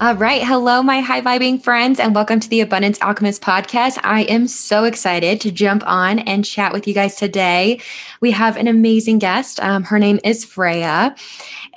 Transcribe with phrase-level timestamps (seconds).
[0.00, 0.44] All right.
[0.44, 3.98] Hello, my high vibing friends, and welcome to the Abundance Alchemist podcast.
[4.04, 7.80] I am so excited to jump on and chat with you guys today.
[8.20, 9.58] We have an amazing guest.
[9.58, 11.16] Um, her name is Freya,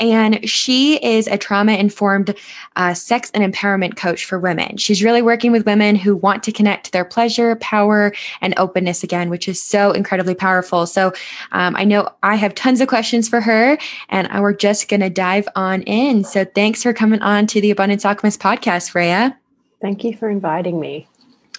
[0.01, 2.35] and she is a trauma informed
[2.75, 4.77] uh, sex and empowerment coach for women.
[4.77, 9.03] She's really working with women who want to connect to their pleasure, power, and openness
[9.03, 10.87] again, which is so incredibly powerful.
[10.87, 11.13] So
[11.51, 13.77] um, I know I have tons of questions for her,
[14.09, 16.23] and we're just going to dive on in.
[16.23, 19.37] So thanks for coming on to the Abundance Alchemist podcast, Freya.
[19.81, 21.07] Thank you for inviting me.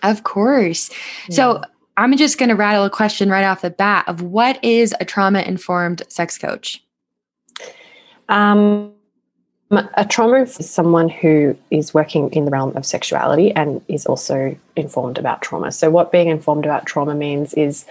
[0.02, 0.90] Of course.
[1.28, 1.36] Yeah.
[1.36, 1.62] So
[1.96, 5.04] I'm just going to rattle a question right off the bat of what is a
[5.04, 6.82] trauma informed sex coach?
[8.28, 8.92] Um,
[9.94, 14.56] a trauma is someone who is working in the realm of sexuality and is also
[14.76, 15.72] informed about trauma.
[15.72, 17.86] So, what being informed about trauma means is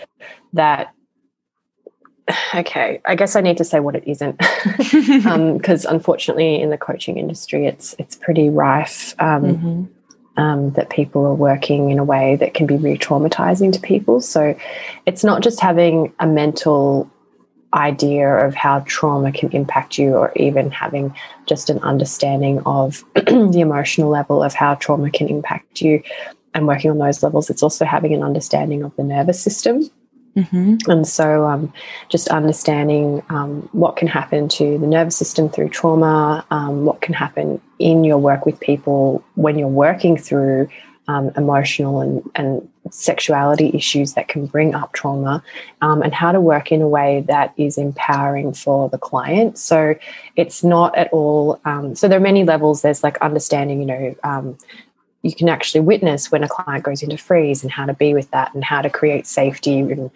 [0.54, 0.94] that,
[2.56, 6.78] okay, I guess I need to say what it isn't, because um, unfortunately, in the
[6.78, 9.16] coaching industry, it's it's pretty rife.
[9.20, 9.84] Um, mm-hmm.
[10.38, 14.22] Um, that people are working in a way that can be re traumatizing to people.
[14.22, 14.56] So
[15.06, 17.12] it's not just having a mental
[17.74, 23.60] idea of how trauma can impact you, or even having just an understanding of the
[23.62, 26.02] emotional level of how trauma can impact you
[26.54, 27.50] and working on those levels.
[27.50, 29.90] It's also having an understanding of the nervous system.
[30.36, 30.90] Mm-hmm.
[30.90, 31.74] And so, um,
[32.08, 37.14] just understanding um, what can happen to the nervous system through trauma, um, what can
[37.14, 40.70] happen in your work with people when you're working through
[41.08, 45.44] um, emotional and, and sexuality issues that can bring up trauma
[45.82, 49.58] um, and how to work in a way that is empowering for the client.
[49.58, 49.96] So
[50.36, 52.82] it's not at all um, so there are many levels.
[52.82, 54.58] There's like understanding you know um,
[55.22, 58.30] you can actually witness when a client goes into freeze and how to be with
[58.32, 60.10] that and how to create safety and,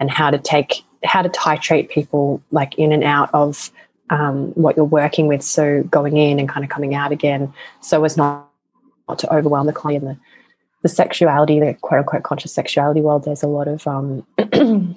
[0.00, 3.70] and how to take how to titrate people like in and out of
[4.10, 5.42] um, what you're working with.
[5.42, 8.48] So going in and kind of coming out again so as not,
[9.08, 10.04] not to overwhelm the client.
[10.04, 10.16] the
[10.86, 14.24] the sexuality, the quote unquote conscious sexuality world, there's a lot of um,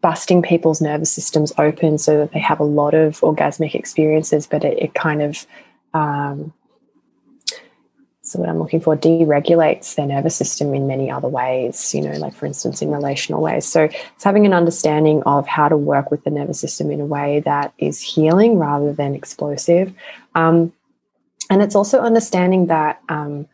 [0.00, 4.64] busting people's nervous systems open so that they have a lot of orgasmic experiences, but
[4.64, 5.46] it, it kind of,
[5.92, 6.54] um,
[8.22, 12.12] so what I'm looking for, deregulates their nervous system in many other ways, you know,
[12.12, 13.66] like for instance, in relational ways.
[13.66, 17.06] So it's having an understanding of how to work with the nervous system in a
[17.06, 19.92] way that is healing rather than explosive.
[20.34, 20.72] Um,
[21.50, 23.46] and it's also understanding that um,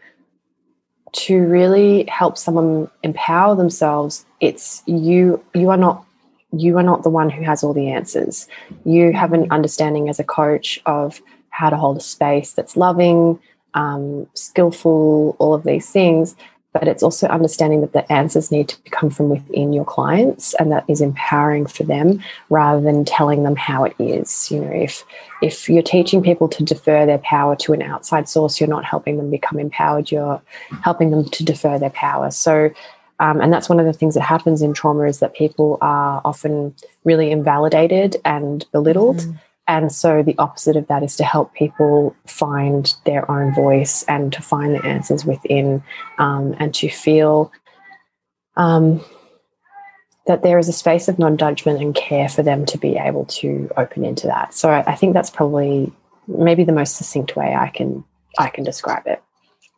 [1.12, 6.04] to really help someone empower themselves it's you you are not
[6.52, 8.46] you are not the one who has all the answers.
[8.84, 13.38] You have an understanding as a coach of how to hold a space that's loving
[13.74, 16.36] um, skillful all of these things
[16.72, 20.72] but it's also understanding that the answers need to come from within your clients and
[20.72, 24.50] that is empowering for them rather than telling them how it is.
[24.50, 25.04] You know if
[25.42, 29.16] if you're teaching people to defer their power to an outside source you're not helping
[29.16, 30.40] them become empowered you're
[30.82, 32.30] helping them to defer their power.
[32.30, 32.70] So
[33.20, 36.20] um, and that's one of the things that happens in trauma is that people are
[36.24, 36.74] often
[37.04, 39.18] really invalidated and belittled.
[39.18, 39.36] Mm-hmm
[39.68, 44.32] and so the opposite of that is to help people find their own voice and
[44.32, 45.82] to find the answers within
[46.18, 47.52] um, and to feel
[48.56, 49.04] um,
[50.26, 53.24] that there is a space of non judgment and care for them to be able
[53.26, 54.52] to open into that.
[54.54, 55.92] So I, I think that's probably
[56.26, 58.04] maybe the most succinct way I can
[58.38, 59.22] I can describe it.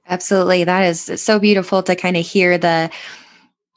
[0.08, 0.64] Absolutely.
[0.64, 2.90] That is so beautiful to kind of hear the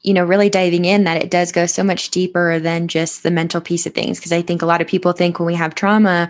[0.04, 3.32] you know, really diving in that it does go so much deeper than just the
[3.32, 4.20] mental piece of things.
[4.20, 6.30] Because I think a lot of people think when we have trauma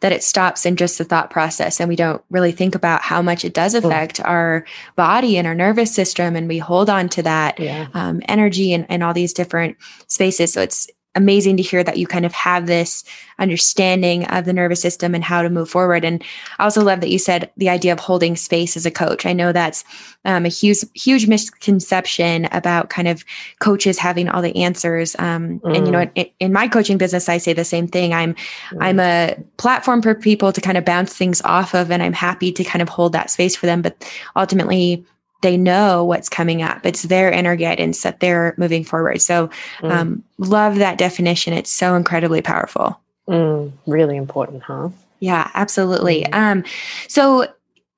[0.00, 3.22] that it stops in just the thought process and we don't really think about how
[3.22, 4.28] much it does affect mm.
[4.28, 4.64] our
[4.96, 6.34] body and our nervous system.
[6.34, 7.88] And we hold on to that yeah.
[7.94, 9.76] um, energy and, and all these different
[10.08, 10.52] spaces.
[10.52, 13.04] So it's, amazing to hear that you kind of have this
[13.38, 16.04] understanding of the nervous system and how to move forward.
[16.04, 16.22] And
[16.58, 19.26] I also love that you said the idea of holding space as a coach.
[19.26, 19.84] I know that's
[20.24, 23.24] um, a huge, huge misconception about kind of
[23.58, 25.14] coaches having all the answers.
[25.18, 25.76] Um, mm.
[25.76, 26.12] And you know, mm.
[26.14, 28.14] in, in, my coaching business, I say the same thing.
[28.14, 28.78] I'm, mm.
[28.80, 32.52] I'm a platform for people to kind of bounce things off of, and I'm happy
[32.52, 33.82] to kind of hold that space for them.
[33.82, 35.04] But ultimately,
[35.42, 36.86] they know what's coming up.
[36.86, 39.20] It's their inner guidance that they're moving forward.
[39.20, 39.50] So,
[39.80, 39.90] mm.
[39.90, 41.52] um, love that definition.
[41.52, 42.98] It's so incredibly powerful.
[43.28, 44.88] Mm, really important, huh?
[45.20, 46.22] Yeah, absolutely.
[46.24, 46.34] Mm.
[46.34, 46.64] Um,
[47.08, 47.46] so,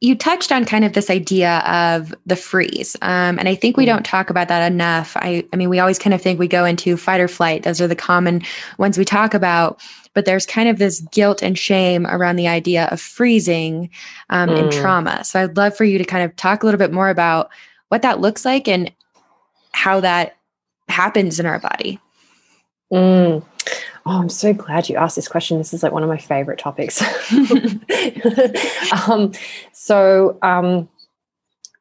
[0.00, 2.94] you touched on kind of this idea of the freeze.
[3.00, 3.88] Um, and I think we mm.
[3.88, 5.16] don't talk about that enough.
[5.16, 7.62] I, I mean, we always kind of think we go into fight or flight.
[7.62, 8.42] Those are the common
[8.76, 9.80] ones we talk about.
[10.14, 13.90] But there's kind of this guilt and shame around the idea of freezing
[14.30, 14.58] um, mm.
[14.58, 15.24] in trauma.
[15.24, 17.50] So I'd love for you to kind of talk a little bit more about
[17.88, 18.92] what that looks like and
[19.72, 20.36] how that
[20.88, 21.98] happens in our body.
[22.92, 23.44] Mm.
[24.06, 25.58] Oh, I'm so glad you asked this question.
[25.58, 27.02] This is like one of my favorite topics.
[29.08, 29.32] um,
[29.72, 30.88] so, um,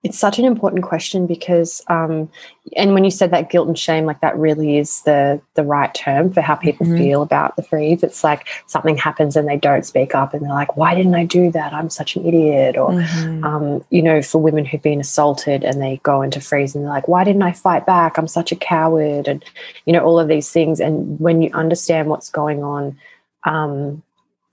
[0.03, 2.29] it's such an important question because, um,
[2.75, 5.93] and when you said that guilt and shame, like that really is the the right
[5.93, 6.97] term for how people mm-hmm.
[6.97, 8.03] feel about the freeze.
[8.03, 11.23] It's like something happens and they don't speak up, and they're like, "Why didn't I
[11.23, 11.71] do that?
[11.71, 13.45] I'm such an idiot." Or, mm-hmm.
[13.45, 16.91] um, you know, for women who've been assaulted and they go into freeze and they're
[16.91, 18.17] like, "Why didn't I fight back?
[18.17, 19.43] I'm such a coward," and
[19.85, 20.81] you know, all of these things.
[20.81, 22.97] And when you understand what's going on,
[23.45, 24.03] um,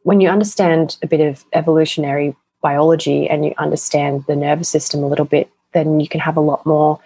[0.05, 5.07] when you understand a bit of evolutionary biology and you understand the nervous system a
[5.07, 7.01] little bit, then you can have a lot more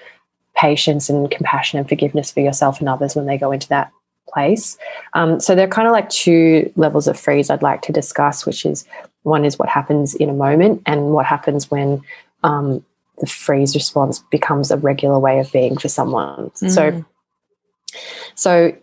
[0.56, 3.90] patience and compassion and forgiveness for yourself and others when they go into that
[4.28, 4.76] place.
[5.12, 8.46] Um, so there are kind of like two levels of freeze I'd like to discuss,
[8.46, 8.86] which is
[9.22, 12.02] one is what happens in a moment and what happens when
[12.42, 12.84] um,
[13.18, 16.50] the freeze response becomes a regular way of being for someone.
[16.50, 16.70] Mm.
[16.70, 17.04] So,
[18.34, 18.76] so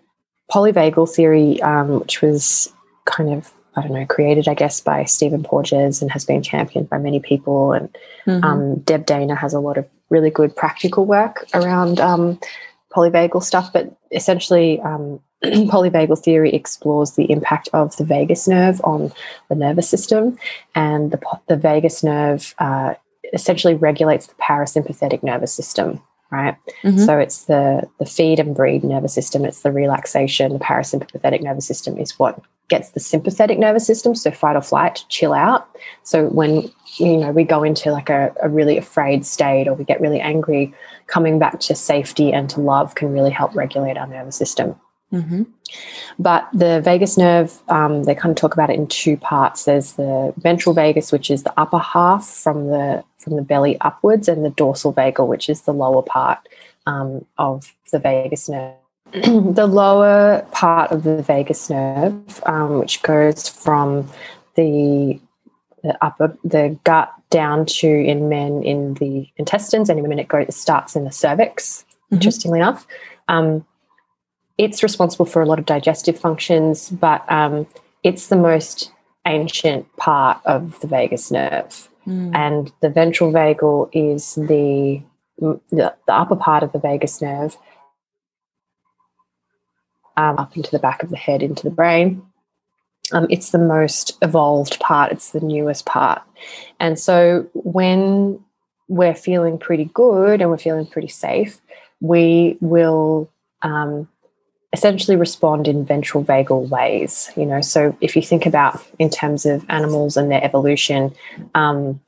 [0.51, 2.73] polyvagal theory, um, which was
[3.05, 6.89] kind of I don't know, created, I guess, by Stephen Porges and has been championed
[6.89, 7.71] by many people.
[7.71, 7.89] And
[8.27, 8.43] mm-hmm.
[8.43, 12.39] um, Deb Dana has a lot of really good practical work around um,
[12.93, 13.71] polyvagal stuff.
[13.71, 19.11] But essentially, um, polyvagal theory explores the impact of the vagus nerve on
[19.47, 20.37] the nervous system.
[20.75, 22.95] And the, the vagus nerve uh,
[23.33, 26.01] essentially regulates the parasympathetic nervous system
[26.31, 26.55] right?
[26.83, 26.97] Mm-hmm.
[26.99, 31.67] So it's the the feed and breed nervous system, it's the relaxation, the parasympathetic nervous
[31.67, 32.41] system is what
[32.71, 35.69] gets the sympathetic nervous system, so fight or flight, chill out.
[36.03, 39.83] So when you know we go into like a, a really afraid state or we
[39.83, 40.73] get really angry,
[41.05, 44.75] coming back to safety and to love can really help regulate our nervous system.
[45.13, 45.43] Mm-hmm.
[46.17, 49.65] But the vagus nerve, um, they kind of talk about it in two parts.
[49.65, 54.27] There's the ventral vagus, which is the upper half from the from the belly upwards,
[54.27, 56.39] and the dorsal vagal, which is the lower part
[56.87, 58.80] um, of the vagus nerve.
[59.53, 64.09] the lower part of the vagus nerve, um, which goes from
[64.55, 65.19] the
[65.83, 70.27] the upper the gut down to in men in the intestines, and in women it
[70.27, 71.83] goes it starts in the cervix.
[72.05, 72.15] Mm-hmm.
[72.15, 72.87] Interestingly enough,
[73.27, 73.65] um,
[74.57, 77.65] it's responsible for a lot of digestive functions, but um,
[78.03, 78.91] it's the most
[79.25, 81.89] ancient part of the vagus nerve.
[82.07, 82.35] Mm.
[82.35, 85.01] And the ventral vagal is the,
[85.39, 87.57] the, the upper part of the vagus nerve
[90.17, 92.21] um, up into the back of the head, into the brain.
[93.11, 96.21] Um, it's the most evolved part, it's the newest part.
[96.79, 98.39] And so when
[98.87, 101.59] we're feeling pretty good and we're feeling pretty safe,
[101.99, 103.29] we will
[103.61, 104.07] um,
[104.73, 109.45] essentially respond in ventral vagal ways you know so if you think about in terms
[109.45, 111.13] of animals and their evolution
[111.55, 111.99] um,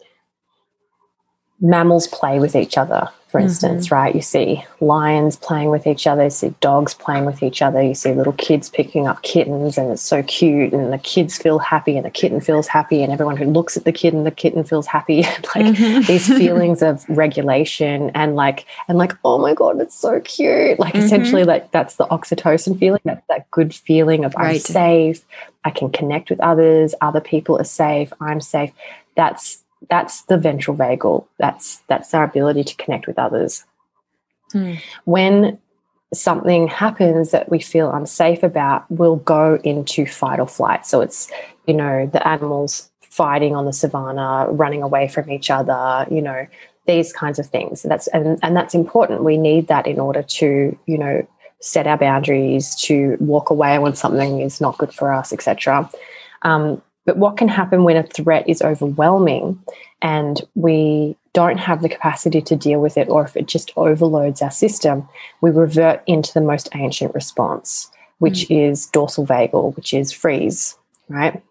[1.59, 3.95] mammals play with each other for instance, mm-hmm.
[3.95, 4.13] right?
[4.13, 7.95] You see lions playing with each other, you see dogs playing with each other, you
[7.95, 11.97] see little kids picking up kittens, and it's so cute, and the kids feel happy,
[11.97, 14.85] and the kitten feels happy, and everyone who looks at the kitten, the kitten feels
[14.85, 15.23] happy.
[15.55, 16.01] like mm-hmm.
[16.01, 20.77] these feelings of regulation and like, and like, oh my God, it's so cute.
[20.77, 21.03] Like, mm-hmm.
[21.03, 24.57] essentially, like that's the oxytocin feeling, that, that good feeling of right.
[24.57, 25.25] I'm safe,
[25.65, 28.69] I can connect with others, other people are safe, I'm safe.
[29.15, 31.25] That's that's the ventral vagal.
[31.39, 33.65] That's that's our ability to connect with others.
[34.51, 34.75] Hmm.
[35.05, 35.59] When
[36.13, 40.85] something happens that we feel unsafe about, we'll go into fight or flight.
[40.85, 41.29] So it's,
[41.65, 46.47] you know, the animals fighting on the savannah, running away from each other, you know,
[46.85, 47.83] these kinds of things.
[47.83, 49.23] That's and, and that's important.
[49.23, 51.27] We need that in order to, you know,
[51.61, 55.89] set our boundaries, to walk away when something is not good for us, etc.
[56.41, 59.61] Um, but what can happen when a threat is overwhelming
[60.01, 64.41] and we don't have the capacity to deal with it, or if it just overloads
[64.41, 65.07] our system,
[65.41, 68.69] we revert into the most ancient response, which mm.
[68.69, 70.77] is dorsal vagal, which is freeze,
[71.09, 71.41] right?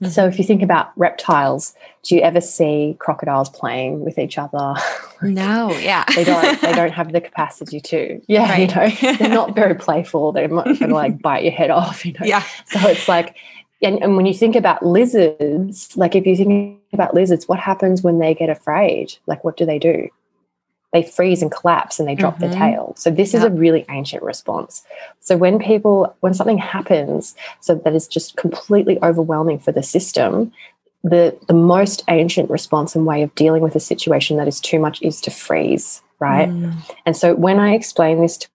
[0.00, 0.12] Mm-hmm.
[0.12, 4.74] So if you think about reptiles, do you ever see crocodiles playing with each other?
[5.22, 6.04] no, yeah.
[6.14, 8.20] they don't they don't have the capacity to.
[8.28, 8.68] Yeah, right.
[9.02, 10.32] you know, they're not very playful.
[10.32, 12.26] They're not gonna like bite your head off, you know.
[12.26, 12.42] Yeah.
[12.66, 13.36] So it's like
[13.82, 18.02] and, and when you think about lizards, like if you think about lizards, what happens
[18.02, 19.14] when they get afraid?
[19.26, 20.08] Like, what do they do?
[20.92, 22.50] They freeze and collapse and they drop mm-hmm.
[22.50, 22.94] their tail.
[22.96, 23.40] So, this yep.
[23.40, 24.82] is a really ancient response.
[25.20, 30.52] So, when people, when something happens, so that is just completely overwhelming for the system,
[31.04, 34.78] the the most ancient response and way of dealing with a situation that is too
[34.78, 36.48] much is to freeze, right?
[36.48, 36.74] Mm.
[37.04, 38.48] And so when I explain this to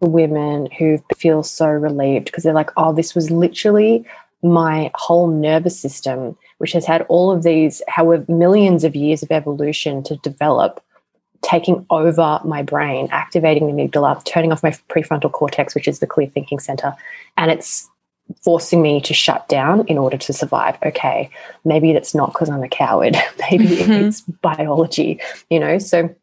[0.00, 4.06] women who feel so relieved because they're like, oh, this was literally
[4.42, 9.30] my whole nervous system, which has had all of these, however, millions of years of
[9.32, 10.82] evolution to develop,
[11.42, 16.06] taking over my brain, activating the amygdala, turning off my prefrontal cortex, which is the
[16.06, 16.94] clear thinking center.
[17.36, 17.88] And it's
[18.42, 20.76] forcing me to shut down in order to survive.
[20.84, 21.30] Okay,
[21.64, 23.16] maybe it's not because I'm a coward.
[23.50, 23.92] maybe mm-hmm.
[23.92, 25.78] it's biology, you know?
[25.78, 26.14] So,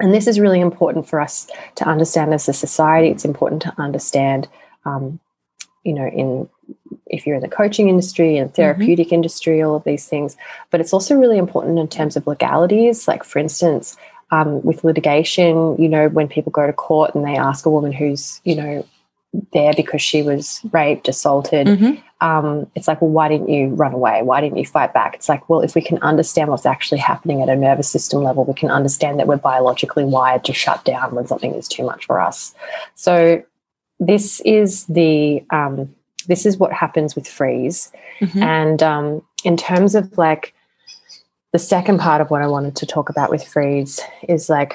[0.00, 3.08] and this is really important for us to understand as a society.
[3.08, 4.48] It's important to understand,
[4.84, 5.20] um,
[5.84, 6.48] you know, in
[7.06, 9.16] if you're in the coaching industry and therapeutic mm-hmm.
[9.16, 10.36] industry, all of these things.
[10.70, 13.08] But it's also really important in terms of legalities.
[13.08, 13.96] Like, for instance,
[14.30, 17.92] um, with litigation, you know, when people go to court and they ask a woman
[17.92, 18.86] who's, you know,
[19.52, 21.66] there because she was raped, assaulted.
[21.66, 22.26] Mm-hmm.
[22.26, 24.22] Um, it's like, well, why didn't you run away?
[24.22, 25.14] Why didn't you fight back?
[25.14, 28.44] It's like, well, if we can understand what's actually happening at a nervous system level,
[28.44, 32.06] we can understand that we're biologically wired to shut down when something is too much
[32.06, 32.54] for us.
[32.94, 33.42] So
[34.00, 35.94] this is the um,
[36.26, 37.90] this is what happens with freeze.
[38.20, 38.42] Mm-hmm.
[38.42, 40.54] And um, in terms of like
[41.52, 44.74] the second part of what I wanted to talk about with freeze is like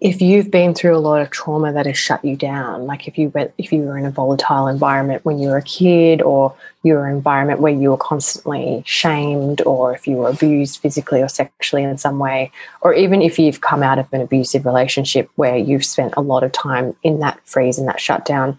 [0.00, 3.18] if you've been through a lot of trauma that has shut you down, like if
[3.18, 6.54] you went, if you were in a volatile environment when you were a kid, or
[6.82, 11.22] you were an environment where you were constantly shamed, or if you were abused physically
[11.22, 15.30] or sexually in some way, or even if you've come out of an abusive relationship
[15.36, 18.58] where you've spent a lot of time in that freeze and that shutdown,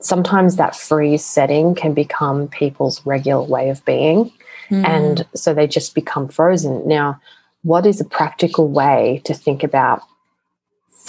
[0.00, 4.32] sometimes that freeze setting can become people's regular way of being.
[4.70, 4.86] Mm.
[4.86, 6.86] And so they just become frozen.
[6.86, 7.20] Now,
[7.62, 10.02] what is a practical way to think about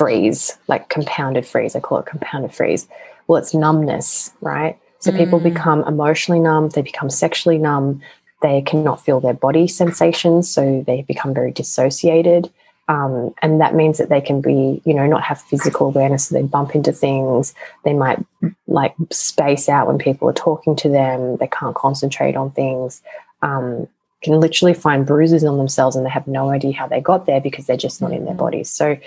[0.01, 1.75] freeze, like compounded freeze?
[1.75, 2.87] I call it compounded freeze.
[3.27, 4.77] Well, it's numbness, right?
[4.99, 5.17] So mm.
[5.17, 8.01] people become emotionally numb, they become sexually numb,
[8.41, 12.49] they cannot feel their body sensations, so they become very dissociated.
[12.87, 16.27] Um, and that means that they can be, you know, not have physical awareness.
[16.27, 17.53] So they bump into things.
[17.85, 18.19] They might
[18.67, 21.37] like space out when people are talking to them.
[21.37, 23.01] They can't concentrate on things.
[23.41, 23.87] Um,
[24.21, 27.41] can literally find bruises on themselves and they have no idea how they got there
[27.41, 28.43] because they're just not in their mm-hmm.
[28.43, 28.69] bodies.
[28.69, 28.97] So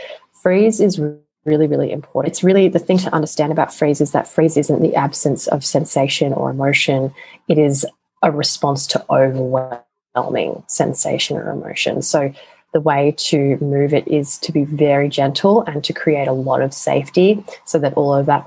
[0.44, 1.00] freeze is
[1.46, 2.30] really, really important.
[2.30, 5.64] It's really the thing to understand about freeze is that freeze isn't the absence of
[5.64, 7.14] sensation or emotion.
[7.48, 7.86] It is
[8.22, 12.02] a response to overwhelming sensation or emotion.
[12.02, 12.30] So
[12.74, 16.60] the way to move it is to be very gentle and to create a lot
[16.60, 18.44] of safety so that all of that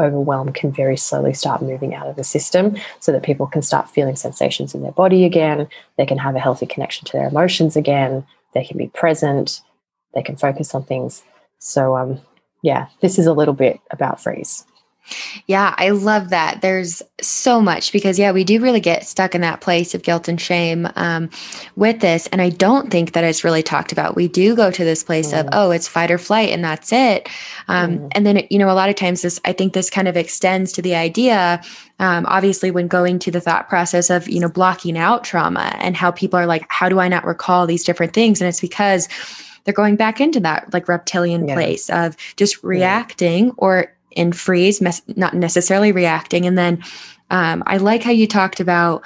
[0.00, 3.88] overwhelm can very slowly start moving out of the system so that people can start
[3.88, 5.68] feeling sensations in their body again.
[5.96, 8.26] They can have a healthy connection to their emotions again.
[8.52, 9.60] They can be present.
[10.12, 11.22] They can focus on things.
[11.58, 12.20] So, um,
[12.62, 14.64] yeah, this is a little bit about freeze.
[15.46, 16.62] Yeah, I love that.
[16.62, 20.26] There's so much because, yeah, we do really get stuck in that place of guilt
[20.26, 21.30] and shame um,
[21.76, 22.26] with this.
[22.28, 24.16] And I don't think that it's really talked about.
[24.16, 25.40] We do go to this place mm.
[25.40, 27.28] of, oh, it's fight or flight and that's it.
[27.68, 28.08] Um, mm.
[28.12, 30.72] And then, you know, a lot of times this, I think this kind of extends
[30.72, 31.62] to the idea,
[32.00, 35.96] um, obviously, when going to the thought process of, you know, blocking out trauma and
[35.96, 38.40] how people are like, how do I not recall these different things?
[38.40, 39.08] And it's because,
[39.66, 41.54] they're going back into that like reptilian yeah.
[41.54, 43.52] place of just reacting yeah.
[43.58, 46.46] or in freeze, mes- not necessarily reacting.
[46.46, 46.82] And then
[47.30, 49.02] um, I like how you talked about,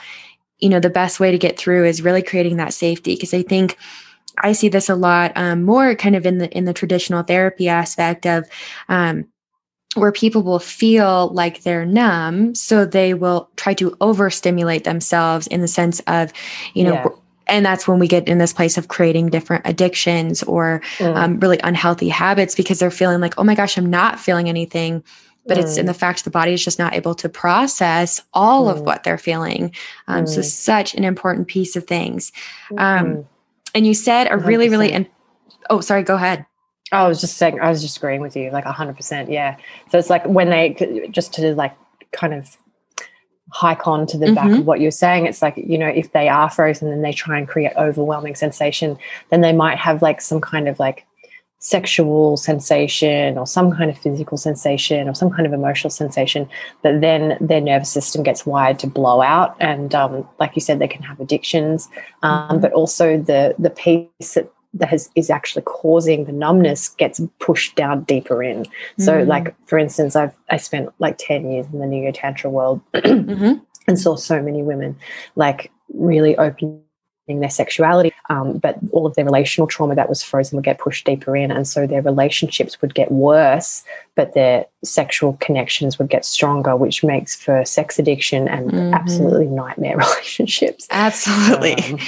[0.60, 3.42] you know, the best way to get through is really creating that safety because I
[3.42, 3.76] think
[4.38, 7.68] I see this a lot um, more kind of in the in the traditional therapy
[7.68, 8.48] aspect of
[8.88, 9.26] um,
[9.96, 15.62] where people will feel like they're numb so they will try to overstimulate themselves in
[15.62, 16.32] the sense of
[16.74, 17.08] you know yeah
[17.50, 21.16] and that's when we get in this place of creating different addictions or mm.
[21.16, 25.02] um, really unhealthy habits because they're feeling like oh my gosh i'm not feeling anything
[25.46, 25.62] but mm.
[25.62, 28.72] it's in the fact the body is just not able to process all mm.
[28.72, 29.74] of what they're feeling
[30.08, 30.44] um, so mm.
[30.44, 32.32] such an important piece of things
[32.78, 33.26] um, mm.
[33.74, 34.46] and you said a 100%.
[34.46, 35.08] really really in-
[35.68, 36.46] oh sorry go ahead
[36.92, 39.30] I was just saying, I was just agreeing with you, like 100%.
[39.30, 39.56] Yeah.
[39.92, 41.72] So it's like when they, just to like
[42.10, 42.56] kind of
[43.52, 44.34] hike on to the mm-hmm.
[44.34, 47.12] back of what you're saying it's like you know if they are frozen and they
[47.12, 48.96] try and create overwhelming sensation
[49.30, 51.06] then they might have like some kind of like
[51.62, 56.48] sexual sensation or some kind of physical sensation or some kind of emotional sensation
[56.82, 60.78] but then their nervous system gets wired to blow out and um, like you said
[60.78, 61.90] they can have addictions
[62.22, 62.60] um, mm-hmm.
[62.60, 67.74] but also the the piece that that has, is actually causing the numbness gets pushed
[67.74, 68.66] down deeper in.
[68.98, 69.28] So, mm-hmm.
[69.28, 72.80] like for instance, I've I spent like ten years in the new neo tantra world
[72.94, 73.58] mm-hmm.
[73.88, 74.96] and saw so many women
[75.34, 76.82] like really opening
[77.28, 81.06] their sexuality, um, but all of their relational trauma that was frozen would get pushed
[81.06, 81.52] deeper in.
[81.52, 83.84] And so their relationships would get worse,
[84.16, 88.94] but their sexual connections would get stronger, which makes for sex addiction and mm-hmm.
[88.94, 90.88] absolutely nightmare relationships.
[90.90, 91.74] Absolutely.
[91.74, 91.98] Um,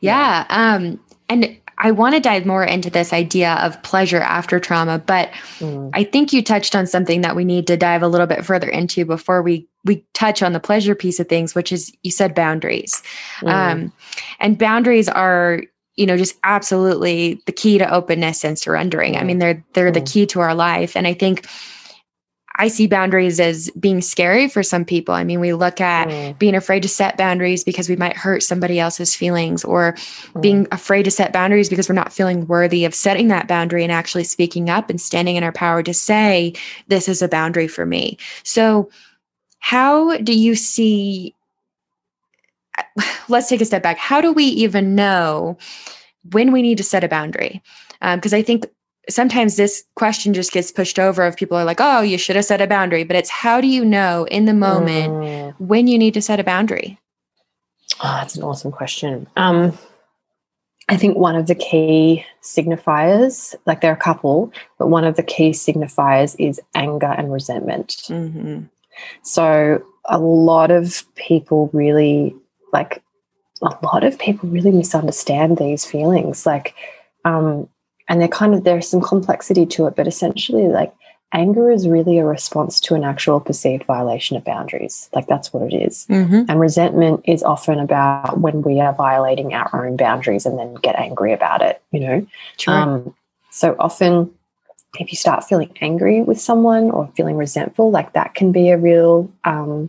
[0.00, 0.46] yeah.
[0.48, 0.74] yeah.
[0.74, 5.30] Um, and I want to dive more into this idea of pleasure after trauma, but
[5.58, 5.90] mm.
[5.94, 8.68] I think you touched on something that we need to dive a little bit further
[8.68, 12.34] into before we we touch on the pleasure piece of things, which is you said
[12.34, 13.02] boundaries,
[13.40, 13.50] mm.
[13.50, 13.92] um,
[14.40, 15.62] and boundaries are
[15.96, 19.14] you know just absolutely the key to openness and surrendering.
[19.14, 19.20] Mm.
[19.20, 20.12] I mean they're they're the mm.
[20.12, 21.46] key to our life, and I think
[22.56, 25.14] I see boundaries as being scary for some people.
[25.14, 26.38] I mean, we look at mm.
[26.38, 30.42] being afraid to set boundaries because we might hurt somebody else's feelings, or mm.
[30.42, 33.92] being afraid to set boundaries because we're not feeling worthy of setting that boundary and
[33.92, 36.52] actually speaking up and standing in our power to say,
[36.88, 38.18] This is a boundary for me.
[38.42, 38.90] So,
[39.60, 41.34] how do you see?
[43.28, 43.96] Let's take a step back.
[43.96, 45.56] How do we even know
[46.32, 47.62] when we need to set a boundary?
[48.00, 48.66] Because um, I think
[49.08, 52.44] sometimes this question just gets pushed over if people are like oh you should have
[52.44, 55.54] set a boundary but it's how do you know in the moment mm.
[55.58, 56.98] when you need to set a boundary
[58.00, 59.76] oh that's an awesome question um,
[60.88, 65.16] i think one of the key signifiers like there are a couple but one of
[65.16, 68.62] the key signifiers is anger and resentment mm-hmm.
[69.22, 72.34] so a lot of people really
[72.72, 73.02] like
[73.62, 76.74] a lot of people really misunderstand these feelings like
[77.24, 77.68] um,
[78.10, 80.92] and they're kind of there's some complexity to it but essentially like
[81.32, 85.72] anger is really a response to an actual perceived violation of boundaries like that's what
[85.72, 86.06] it is.
[86.10, 86.42] Mm-hmm.
[86.48, 90.96] and resentment is often about when we are violating our own boundaries and then get
[90.96, 92.26] angry about it you know
[92.66, 93.14] um,
[93.50, 94.30] so often
[94.98, 98.76] if you start feeling angry with someone or feeling resentful like that can be a
[98.76, 99.88] real um,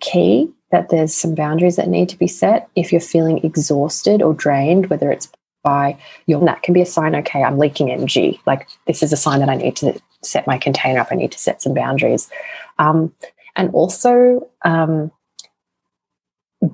[0.00, 4.34] key that there's some boundaries that need to be set if you're feeling exhausted or
[4.34, 5.28] drained whether it's
[5.62, 9.16] by your that can be a sign okay i'm leaking energy like this is a
[9.16, 11.08] sign that i need to set my container up.
[11.10, 12.30] I need to set some boundaries.
[12.78, 13.12] Um,
[13.56, 15.10] and also um,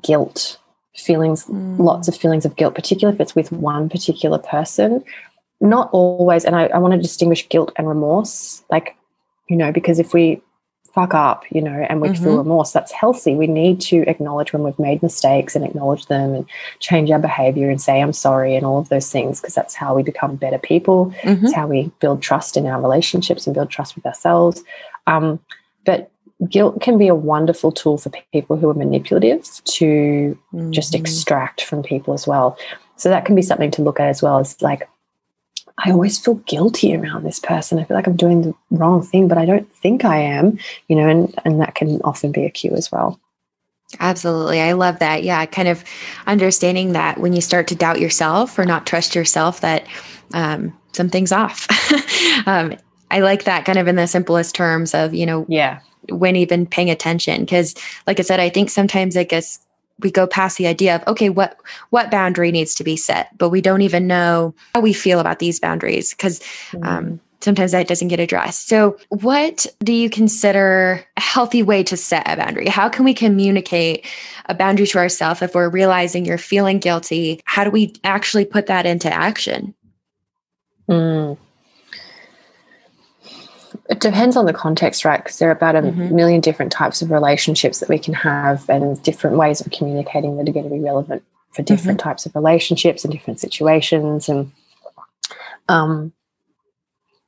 [0.02, 0.58] guilt
[0.94, 1.78] feelings mm.
[1.78, 5.04] lots of feelings of guilt particularly if it's with one particular person.
[5.60, 8.96] Not always and I, I want to distinguish guilt and remorse like
[9.48, 10.42] you know because if we
[10.96, 12.24] fuck up, you know, and we mm-hmm.
[12.24, 12.72] feel remorse.
[12.72, 13.34] That's healthy.
[13.34, 16.46] We need to acknowledge when we've made mistakes and acknowledge them and
[16.78, 19.94] change our behavior and say, I'm sorry, and all of those things, because that's how
[19.94, 21.14] we become better people.
[21.22, 21.44] Mm-hmm.
[21.44, 24.64] It's how we build trust in our relationships and build trust with ourselves.
[25.06, 25.38] Um,
[25.84, 26.10] but
[26.48, 30.70] guilt can be a wonderful tool for people who are manipulative to mm-hmm.
[30.70, 32.58] just extract from people as well.
[32.96, 34.88] So that can be something to look at as well as like,
[35.78, 37.78] I always feel guilty around this person.
[37.78, 40.58] I feel like I'm doing the wrong thing, but I don't think I am,
[40.88, 43.20] you know, and, and that can often be a cue as well.
[44.00, 44.60] Absolutely.
[44.60, 45.22] I love that.
[45.22, 45.44] Yeah.
[45.46, 45.84] Kind of
[46.26, 49.86] understanding that when you start to doubt yourself or not trust yourself, that
[50.32, 51.68] um, something's off.
[52.46, 52.74] um,
[53.10, 56.66] I like that kind of in the simplest terms of, you know, yeah, when even
[56.66, 57.46] paying attention.
[57.46, 57.74] Cause
[58.06, 59.60] like I said, I think sometimes it gets
[60.00, 61.58] we go past the idea of okay what
[61.90, 63.36] what boundary needs to be set?
[63.38, 66.84] But we don't even know how we feel about these boundaries because mm-hmm.
[66.84, 68.68] um, sometimes that doesn't get addressed.
[68.68, 72.68] So what do you consider a healthy way to set a boundary?
[72.68, 74.06] How can we communicate
[74.46, 77.40] a boundary to ourselves if we're realizing you're feeling guilty?
[77.44, 79.74] How do we actually put that into action?
[80.88, 81.38] Mm
[83.88, 85.22] it depends on the context, right?
[85.22, 86.14] Because there are about a mm-hmm.
[86.14, 90.48] million different types of relationships that we can have and different ways of communicating that
[90.48, 91.22] are going to be relevant
[91.52, 92.08] for different mm-hmm.
[92.08, 94.28] types of relationships and different situations.
[94.28, 94.50] And,
[95.68, 96.12] um,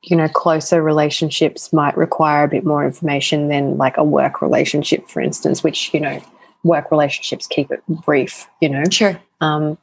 [0.03, 5.07] you know, closer relationships might require a bit more information than like a work relationship,
[5.07, 6.21] for instance, which, you know,
[6.63, 8.83] work relationships keep it brief, you know?
[8.91, 9.19] Sure.
[9.41, 9.77] Um,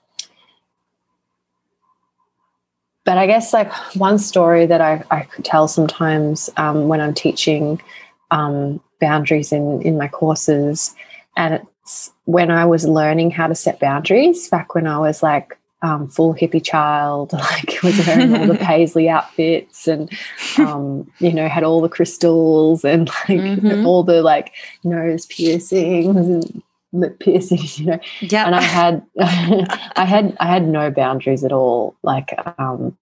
[3.07, 7.15] but I guess like one story that I, I could tell sometimes um, when I'm
[7.15, 7.81] teaching
[8.33, 10.95] um, boundaries in, in my courses,
[11.37, 15.57] and it's when I was learning how to set boundaries back when I was like
[15.83, 20.11] um, full hippie child, like was wearing all the paisley outfits and,
[20.59, 23.87] um, you know, had all the crystals and like mm-hmm.
[23.87, 28.01] all the like nose piercings and lip piercings, you know.
[28.21, 28.47] Yeah.
[28.47, 29.03] And I had
[29.97, 31.97] I had I had no boundaries at all.
[32.03, 32.97] Like um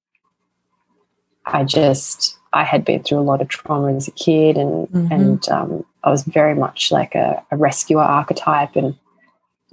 [1.47, 5.13] I just I had been through a lot of trauma as a kid and mm-hmm.
[5.13, 8.97] and um, I was very much like a, a, rescuer archetype and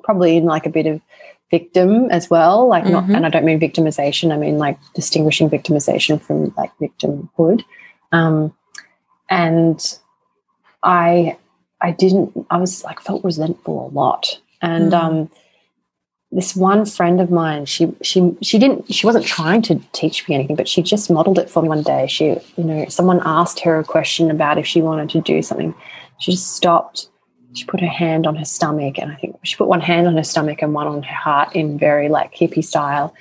[0.04, 1.00] probably in like a bit of
[1.52, 2.68] victim as well.
[2.68, 3.16] Like not mm-hmm.
[3.16, 7.64] and I don't mean victimization, I mean like distinguishing victimization from like victimhood.
[8.12, 8.54] Um,
[9.30, 10.00] and
[10.84, 11.38] I
[11.82, 15.04] I didn't I was like felt resentful a lot and mm.
[15.04, 15.30] um,
[16.32, 20.36] this one friend of mine, she she she didn't she wasn't trying to teach me
[20.36, 22.08] anything, but she just modeled it for me one day.
[22.08, 25.74] She, you know, someone asked her a question about if she wanted to do something.
[26.20, 27.10] She just stopped.
[27.54, 30.16] She put her hand on her stomach, and I think she put one hand on
[30.16, 33.14] her stomach and one on her heart in very like hippie style.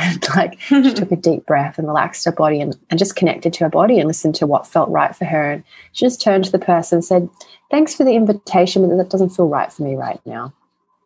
[0.00, 3.52] And like she took a deep breath and relaxed her body and, and just connected
[3.54, 5.50] to her body and listened to what felt right for her.
[5.50, 7.28] And she just turned to the person and said,
[7.70, 10.54] Thanks for the invitation, but that doesn't feel right for me right now.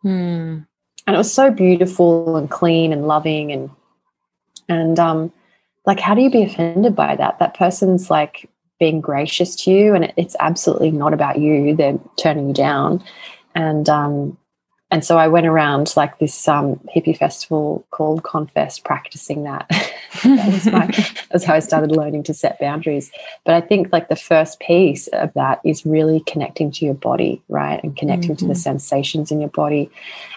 [0.01, 0.59] Hmm
[1.07, 3.69] and it was so beautiful and clean and loving and
[4.69, 5.31] and um
[5.85, 9.93] like how do you be offended by that that person's like being gracious to you
[9.93, 13.03] and it, it's absolutely not about you they're turning you down
[13.55, 14.37] and um
[14.93, 19.65] and so I went around like this um, hippie festival called Confest, practicing that.
[20.23, 20.85] that was my,
[21.31, 23.11] that's how I started learning to set boundaries.
[23.43, 27.41] But I think like the first piece of that is really connecting to your body,
[27.49, 28.45] right, and connecting mm-hmm.
[28.45, 28.59] to the mm-hmm.
[28.59, 29.89] sensations in your body,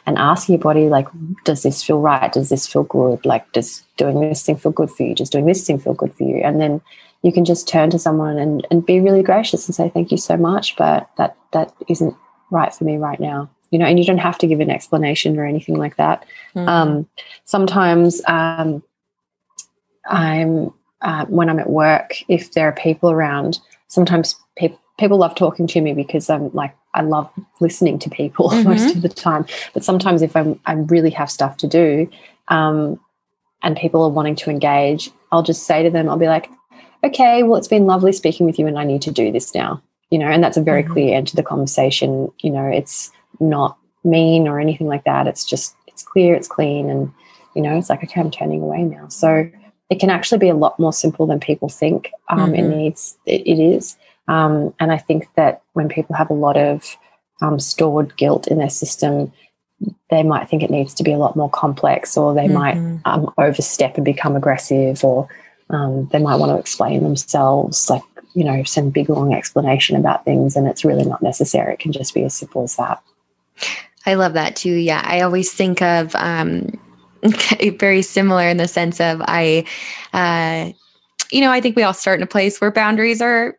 [0.07, 1.07] and asking your body like,
[1.45, 2.33] does this feel right?
[2.33, 3.27] Does this feel good?
[3.27, 5.15] Like, does doing this thing feel good for you?
[5.15, 6.37] Does doing this thing feel good for you?
[6.37, 6.81] And then
[7.21, 10.17] you can just turn to someone and, and be really gracious and say thank you
[10.17, 12.17] so much, but that that isn't
[12.51, 15.39] right for me right now you know, and you don't have to give an explanation
[15.39, 16.25] or anything like that.
[16.55, 16.67] Mm-hmm.
[16.67, 17.09] Um,
[17.45, 18.83] sometimes um,
[20.09, 25.35] I'm uh, when I'm at work, if there are people around, sometimes pe- people love
[25.35, 28.67] talking to me because I'm like I love listening to people mm-hmm.
[28.67, 29.45] most of the time.
[29.75, 32.09] But sometimes if I'm I really have stuff to do,
[32.49, 32.99] um,
[33.63, 36.49] and people are wanting to engage, I'll just say to them, I'll be like,
[37.05, 39.83] okay, well, it's been lovely speaking with you, and I need to do this now.
[40.09, 40.95] You know, and that's a very mm-hmm.
[40.95, 42.33] clear end to the conversation.
[42.41, 45.27] You know, it's not mean or anything like that.
[45.27, 47.13] It's just it's clear, it's clean, and
[47.55, 49.09] you know, it's like okay, I'm turning away now.
[49.09, 49.51] So
[49.89, 52.11] it can actually be a lot more simple than people think.
[52.29, 52.55] Um, mm-hmm.
[52.55, 53.97] It needs it, it is,
[54.29, 56.97] um, and I think that when people have a lot of
[57.43, 59.33] um, stored guilt in their system,
[60.11, 62.55] they might think it needs to be a lot more complex, or they mm-hmm.
[62.55, 65.29] might um, overstep and become aggressive, or
[65.71, 68.03] um, they might want to explain themselves, like
[68.35, 71.75] you know, send big long explanation about things, and it's really not necessary.
[71.75, 73.03] It can just be as simple as that.
[74.07, 74.75] I love that too.
[74.75, 75.03] Yeah.
[75.05, 76.79] I always think of um,
[77.79, 79.65] very similar in the sense of I,
[80.13, 80.73] uh,
[81.31, 83.59] you know, I think we all start in a place where boundaries are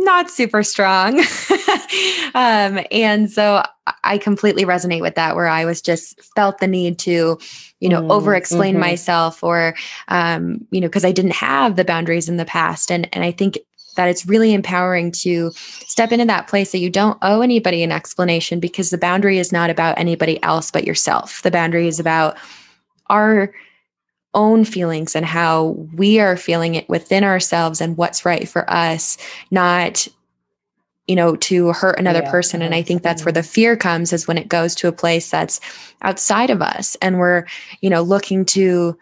[0.00, 1.20] not super strong.
[2.34, 3.62] um, and so
[4.04, 7.38] I completely resonate with that, where I was just felt the need to,
[7.80, 8.80] you know, mm, over explain mm-hmm.
[8.80, 9.74] myself or,
[10.08, 12.90] um, you know, because I didn't have the boundaries in the past.
[12.90, 13.58] And, and I think
[14.00, 15.50] that it's really empowering to
[15.86, 19.52] step into that place that you don't owe anybody an explanation because the boundary is
[19.52, 21.42] not about anybody else but yourself.
[21.42, 22.38] The boundary is about
[23.10, 23.52] our
[24.32, 29.18] own feelings and how we are feeling it within ourselves and what's right for us,
[29.50, 30.08] not
[31.06, 34.12] you know to hurt another yeah, person and i think that's where the fear comes
[34.12, 35.58] is when it goes to a place that's
[36.02, 37.44] outside of us and we're
[37.80, 38.96] you know looking to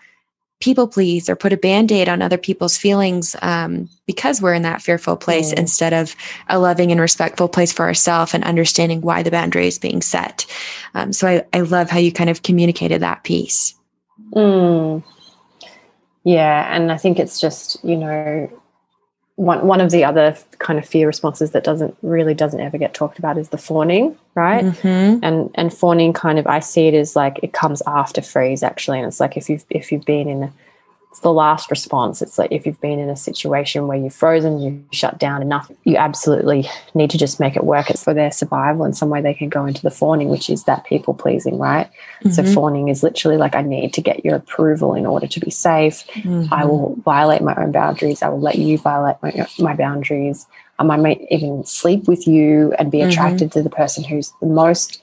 [0.61, 4.83] people please or put a band-aid on other people's feelings um, because we're in that
[4.83, 5.59] fearful place mm.
[5.59, 6.17] instead of
[6.49, 10.47] a loving and respectful place for ourselves and understanding why the boundary is being set
[10.95, 13.75] um, so I, I love how you kind of communicated that piece
[14.35, 15.03] mm.
[16.25, 18.58] yeah and i think it's just you know
[19.39, 22.93] one one of the other kind of fear responses that doesn't really doesn't ever get
[22.93, 24.65] talked about is the fawning, right?
[24.65, 25.25] Mm-hmm.
[25.25, 28.99] And and fawning kind of I see it as like it comes after freeze actually,
[28.99, 30.53] and it's like if you've if you've been in
[31.19, 32.23] it's the last response.
[32.23, 35.69] It's like if you've been in a situation where you've frozen, you shut down enough,
[35.83, 37.91] you absolutely need to just make it work.
[37.91, 38.85] It's for their survival.
[38.85, 41.91] In some way, they can go into the fawning, which is that people pleasing, right?
[42.23, 42.31] Mm-hmm.
[42.31, 45.51] So fawning is literally like, I need to get your approval in order to be
[45.51, 46.07] safe.
[46.13, 46.55] Mm-hmm.
[46.55, 48.23] I will violate my own boundaries.
[48.23, 50.47] I will let you violate my, my boundaries.
[50.79, 53.09] Um, I might even sleep with you and be mm-hmm.
[53.09, 53.59] attracted mm-hmm.
[53.59, 55.03] to the person who's the most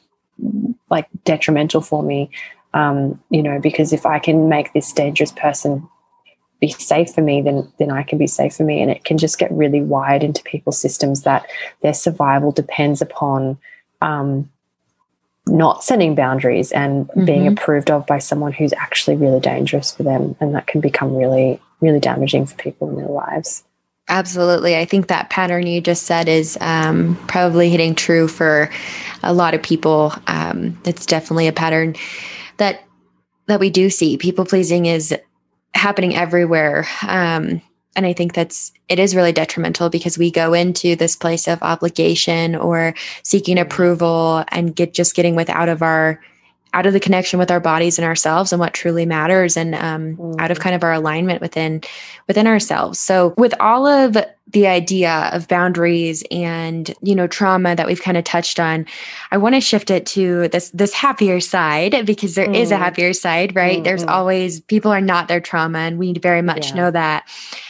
[0.89, 2.29] like detrimental for me.
[2.73, 5.89] Um, you know, because if I can make this dangerous person
[6.59, 8.81] be safe for me, then then I can be safe for me.
[8.81, 11.49] And it can just get really wired into people's systems that
[11.81, 13.57] their survival depends upon
[14.01, 14.49] um,
[15.47, 17.25] not setting boundaries and mm-hmm.
[17.25, 20.35] being approved of by someone who's actually really dangerous for them.
[20.39, 23.63] And that can become really, really damaging for people in their lives.
[24.07, 24.77] Absolutely.
[24.77, 28.69] I think that pattern you just said is um, probably hitting true for
[29.23, 30.13] a lot of people.
[30.27, 31.95] Um, it's definitely a pattern
[32.57, 32.83] that
[33.47, 34.17] that we do see.
[34.17, 35.13] People pleasing is
[35.75, 36.87] happening everywhere.
[37.07, 37.61] Um,
[37.95, 41.61] and I think that's it is really detrimental because we go into this place of
[41.61, 46.19] obligation or seeking approval and get just getting without of our
[46.75, 50.17] out of the connection with our bodies and ourselves and what truly matters and um,
[50.17, 50.39] mm.
[50.39, 51.81] out of kind of our alignment within
[52.27, 54.17] within ourselves so with all of
[54.51, 58.85] the idea of boundaries and you know trauma that we've kind of touched on
[59.31, 62.55] i want to shift it to this this happier side because there mm.
[62.55, 62.79] is a mm.
[62.79, 63.83] happier side right mm-hmm.
[63.83, 66.75] there's always people are not their trauma and we very much yeah.
[66.75, 67.23] know that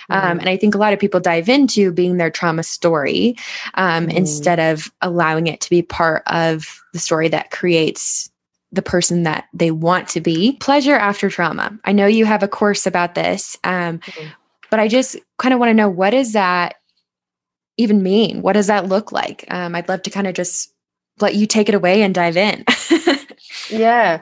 [0.09, 0.39] um, mm-hmm.
[0.39, 3.37] and i think a lot of people dive into being their trauma story
[3.75, 4.13] um, mm.
[4.15, 8.31] instead of allowing it to be part of the story that creates
[8.75, 10.53] the person that they want to be.
[10.59, 11.77] Pleasure after trauma.
[11.85, 14.27] I know you have a course about this, um, mm-hmm.
[14.69, 16.75] but I just kind of want to know what does that
[17.77, 18.41] even mean?
[18.41, 19.45] What does that look like?
[19.49, 20.73] Um, I'd love to kind of just
[21.19, 22.65] let you take it away and dive in.
[23.69, 24.21] yeah.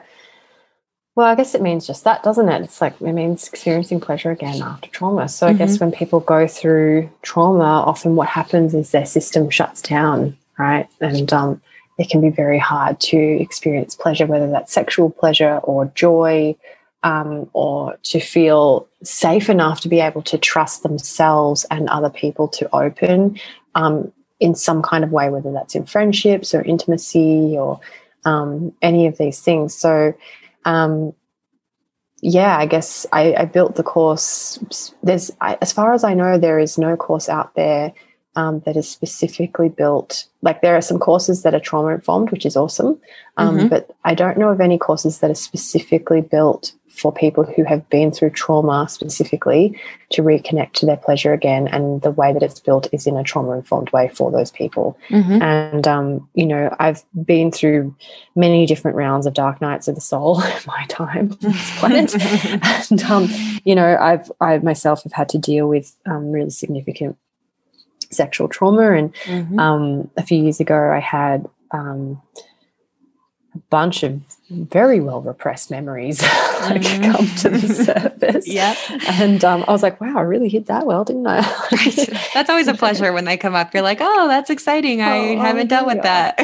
[1.16, 2.62] Well, I guess it means just that, doesn't it?
[2.62, 5.28] It's like it means experiencing pleasure again after trauma.
[5.28, 5.54] So mm-hmm.
[5.54, 5.84] I guess mm-hmm.
[5.84, 10.88] when people go through trauma, often what happens is their system shuts down, right?
[11.00, 11.62] And um,
[11.98, 16.56] it can be very hard to experience pleasure, whether that's sexual pleasure or joy,
[17.04, 22.48] um, or to feel safe enough to be able to trust themselves and other people
[22.48, 23.38] to open
[23.74, 27.78] um, in some kind of way, whether that's in friendships or intimacy or
[28.24, 29.74] um, any of these things.
[29.74, 30.14] So,
[30.64, 31.14] um,
[32.22, 34.94] yeah, I guess I, I, built the course.
[35.02, 37.92] There's, I, as far as I know, there is no course out there
[38.36, 40.26] um, that is specifically built.
[40.42, 42.98] Like there are some courses that are trauma informed, which is awesome,
[43.36, 43.68] um, mm-hmm.
[43.68, 47.88] but I don't know of any courses that are specifically built for people who have
[47.90, 49.78] been through trauma specifically
[50.10, 51.66] to reconnect to their pleasure again.
[51.66, 54.96] And the way that it's built is in a trauma informed way for those people.
[55.08, 55.42] Mm-hmm.
[55.42, 57.96] And, um, you know, I've been through
[58.36, 62.14] many different rounds of dark nights of the soul in my time on this planet.
[62.90, 63.28] and, um,
[63.64, 67.18] you know, I've, I myself have had to deal with um, really significant
[68.14, 68.92] sexual trauma.
[68.92, 69.58] And mm-hmm.
[69.58, 72.22] um, a few years ago, I had um,
[73.54, 76.20] a bunch of very well repressed memories
[76.62, 77.12] like mm-hmm.
[77.12, 78.46] come to the surface.
[78.46, 78.74] yeah.
[79.08, 81.40] And um, I was like, wow, I really hit that well, didn't I?
[82.34, 83.72] That's always a pleasure when they come up.
[83.72, 85.00] You're like, oh, that's exciting.
[85.00, 86.34] I oh, haven't dealt with that.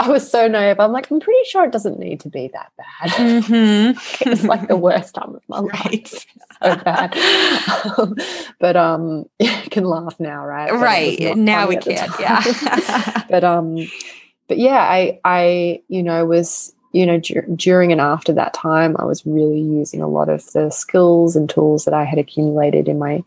[0.00, 0.80] I was so naive.
[0.80, 3.10] I'm like, I'm pretty sure it doesn't need to be that bad.
[3.10, 4.28] Mm-hmm.
[4.30, 6.12] it's like the worst time of my right.
[6.12, 6.26] life.
[6.62, 7.16] so bad.
[7.98, 8.16] Um,
[8.58, 10.72] but um, you can laugh now, right?
[10.72, 11.36] Right.
[11.36, 12.08] Now we can.
[12.18, 12.42] Yeah.
[13.28, 13.86] but um,
[14.48, 18.96] but yeah, I I you know was you know dur- during and after that time,
[18.98, 22.88] I was really using a lot of the skills and tools that I had accumulated
[22.88, 23.24] in my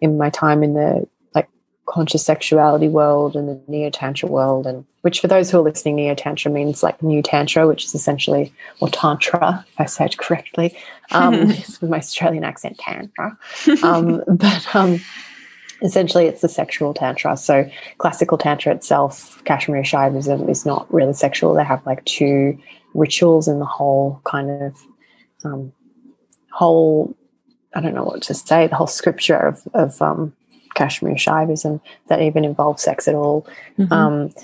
[0.00, 1.48] in my time in the like
[1.86, 4.66] conscious sexuality world and the neo tantra world.
[4.66, 7.94] And which for those who are listening neo tantra means like new tantra which is
[7.94, 10.76] essentially or tantra if i say it correctly.
[11.10, 11.48] Um
[11.80, 13.38] with my australian accent tantra.
[13.82, 15.00] Um but um
[15.84, 17.68] essentially it's the sexual tantra so
[17.98, 22.58] classical tantra itself kashmir shaivism is not really sexual they have like two
[22.94, 24.76] rituals in the whole kind of
[25.44, 25.72] um
[26.50, 27.14] whole
[27.74, 30.32] i don't know what to say the whole scripture of of um
[30.74, 33.46] Kashmir Shaivism that even involves sex at all.
[33.78, 33.92] Mm-hmm.
[33.92, 34.34] Um,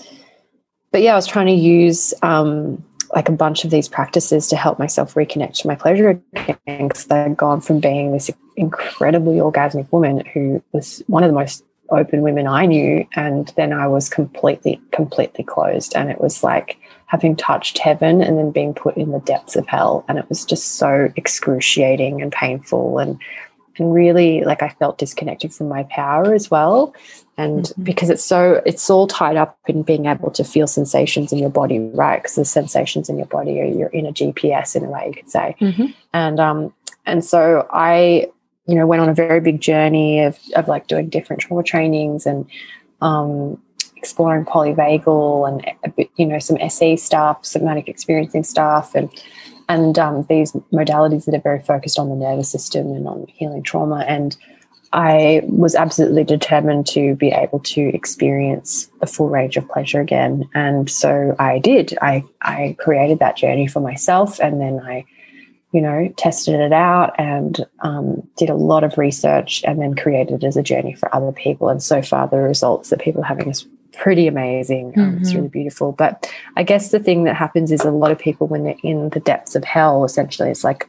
[0.92, 4.56] but yeah, I was trying to use um, like a bunch of these practices to
[4.56, 9.90] help myself reconnect to my pleasure again because I'd gone from being this incredibly orgasmic
[9.92, 14.08] woman who was one of the most open women I knew, and then I was
[14.08, 15.94] completely, completely closed.
[15.96, 19.66] And it was like having touched heaven and then being put in the depths of
[19.66, 20.04] hell.
[20.08, 23.18] And it was just so excruciating and painful and
[23.78, 26.94] and really like I felt disconnected from my power as well.
[27.40, 27.82] And mm-hmm.
[27.82, 31.50] because it's so, it's all tied up in being able to feel sensations in your
[31.50, 32.22] body, right?
[32.22, 35.30] Because the sensations in your body are your inner GPS in a way you could
[35.30, 35.56] say.
[35.60, 35.86] Mm-hmm.
[36.12, 36.74] And um,
[37.06, 38.28] and so I,
[38.66, 42.26] you know, went on a very big journey of of like doing different trauma trainings
[42.26, 42.46] and
[43.00, 43.60] um,
[43.96, 49.10] exploring polyvagal and you know some SE stuff, somatic experiencing stuff, and
[49.68, 53.62] and um, these modalities that are very focused on the nervous system and on healing
[53.62, 54.04] trauma.
[54.06, 54.36] And
[54.92, 60.48] I was absolutely determined to be able to experience the full range of pleasure again.
[60.52, 61.96] And so I did.
[62.02, 65.04] I, I created that journey for myself and then I,
[65.72, 70.42] you know, tested it out and um, did a lot of research and then created
[70.42, 71.68] it as a journey for other people.
[71.68, 74.94] And so far, the results that people are having is pretty amazing.
[74.96, 75.20] Um, mm-hmm.
[75.20, 75.92] It's really beautiful.
[75.92, 79.10] But I guess the thing that happens is a lot of people, when they're in
[79.10, 80.88] the depths of hell, essentially, it's like,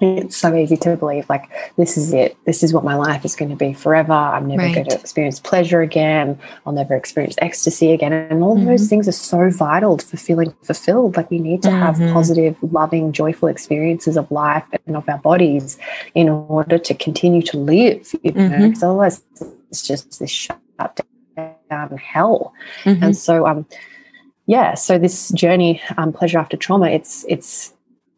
[0.00, 3.36] it's so easy to believe like this is it this is what my life is
[3.36, 4.74] going to be forever i'm never right.
[4.74, 8.66] going to experience pleasure again i'll never experience ecstasy again and all mm-hmm.
[8.66, 12.12] those things are so vital for feeling fulfilled like we need to have mm-hmm.
[12.12, 15.78] positive loving joyful experiences of life and of our bodies
[16.14, 18.84] in order to continue to live you know because mm-hmm.
[18.84, 19.22] otherwise
[19.70, 20.60] it's just this shut
[21.74, 22.52] down hell.
[22.84, 23.02] Mm-hmm.
[23.02, 23.66] And so, um,
[24.46, 27.73] yeah, so this journey, um, pleasure after trauma, it's it's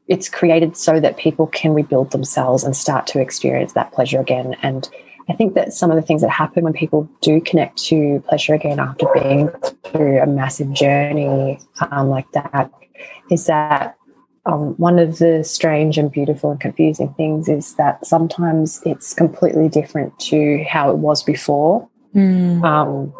[0.08, 4.56] it's created so that people can rebuild themselves and start to experience that pleasure again.
[4.62, 4.88] And
[5.28, 8.54] I think that some of the things that happen when people do connect to pleasure
[8.54, 9.50] again after being
[9.84, 11.58] through a massive journey
[11.90, 12.70] um, like that
[13.30, 13.96] is that
[14.46, 19.68] um, one of the strange and beautiful and confusing things is that sometimes it's completely
[19.68, 21.88] different to how it was before.
[22.14, 22.64] Mm.
[22.64, 23.12] Um,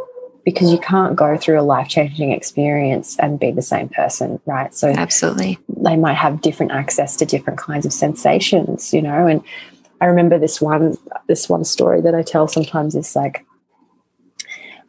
[0.47, 4.73] because you can't go through a life changing experience and be the same person, right?
[4.73, 9.27] So, absolutely, they might have different access to different kinds of sensations, you know.
[9.27, 9.43] And
[10.01, 13.45] I remember this one, this one story that I tell sometimes is like,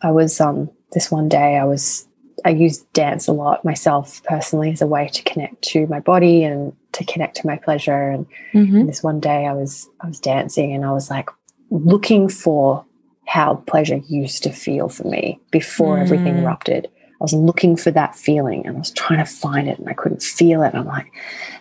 [0.03, 2.07] I was um this one day I was
[2.45, 6.43] I used dance a lot myself personally as a way to connect to my body
[6.43, 8.09] and to connect to my pleasure.
[8.09, 8.75] And, mm-hmm.
[8.77, 11.29] and this one day I was I was dancing and I was like
[11.71, 12.85] looking for
[13.27, 16.01] how pleasure used to feel for me before mm.
[16.01, 16.89] everything erupted.
[17.19, 19.93] I was looking for that feeling and I was trying to find it and I
[19.93, 20.67] couldn't feel it.
[20.67, 21.11] And I'm like,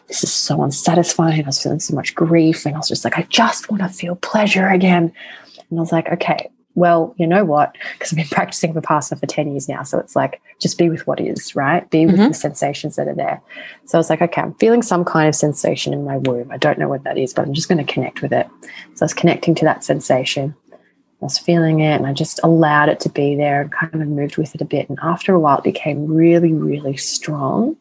[0.06, 1.42] this is so unsatisfying.
[1.42, 2.66] I was feeling so much grief.
[2.66, 5.12] And I was just like, I just want to feel pleasure again.
[5.70, 7.74] And I was like, okay, well, you know what?
[7.94, 9.82] Because I've been practicing Vipassana for 10 years now.
[9.82, 11.88] So it's like, just be with what is, right?
[11.90, 12.28] Be with mm-hmm.
[12.28, 13.42] the sensations that are there.
[13.86, 16.52] So I was like, okay, I'm feeling some kind of sensation in my womb.
[16.52, 18.46] I don't know what that is, but I'm just going to connect with it.
[18.94, 20.54] So I was connecting to that sensation.
[21.20, 24.08] I was feeling it and I just allowed it to be there and kind of
[24.08, 24.88] moved with it a bit.
[24.88, 27.76] And after a while, it became really, really strong.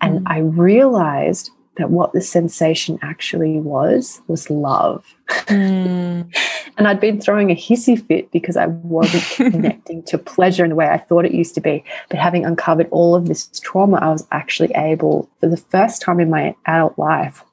[0.00, 0.22] And mm.
[0.26, 5.04] I realized that what the sensation actually was was love.
[5.28, 6.32] Mm.
[6.76, 10.76] and I'd been throwing a hissy fit because I wasn't connecting to pleasure in the
[10.76, 11.82] way I thought it used to be.
[12.10, 16.20] But having uncovered all of this trauma, I was actually able, for the first time
[16.20, 17.44] in my adult life,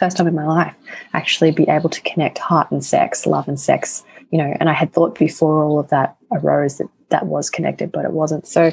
[0.00, 0.74] first time in my life,
[1.12, 4.72] actually be able to connect heart and sex, love and sex you know, and I
[4.72, 8.46] had thought before all of that arose that that was connected, but it wasn't.
[8.46, 8.70] So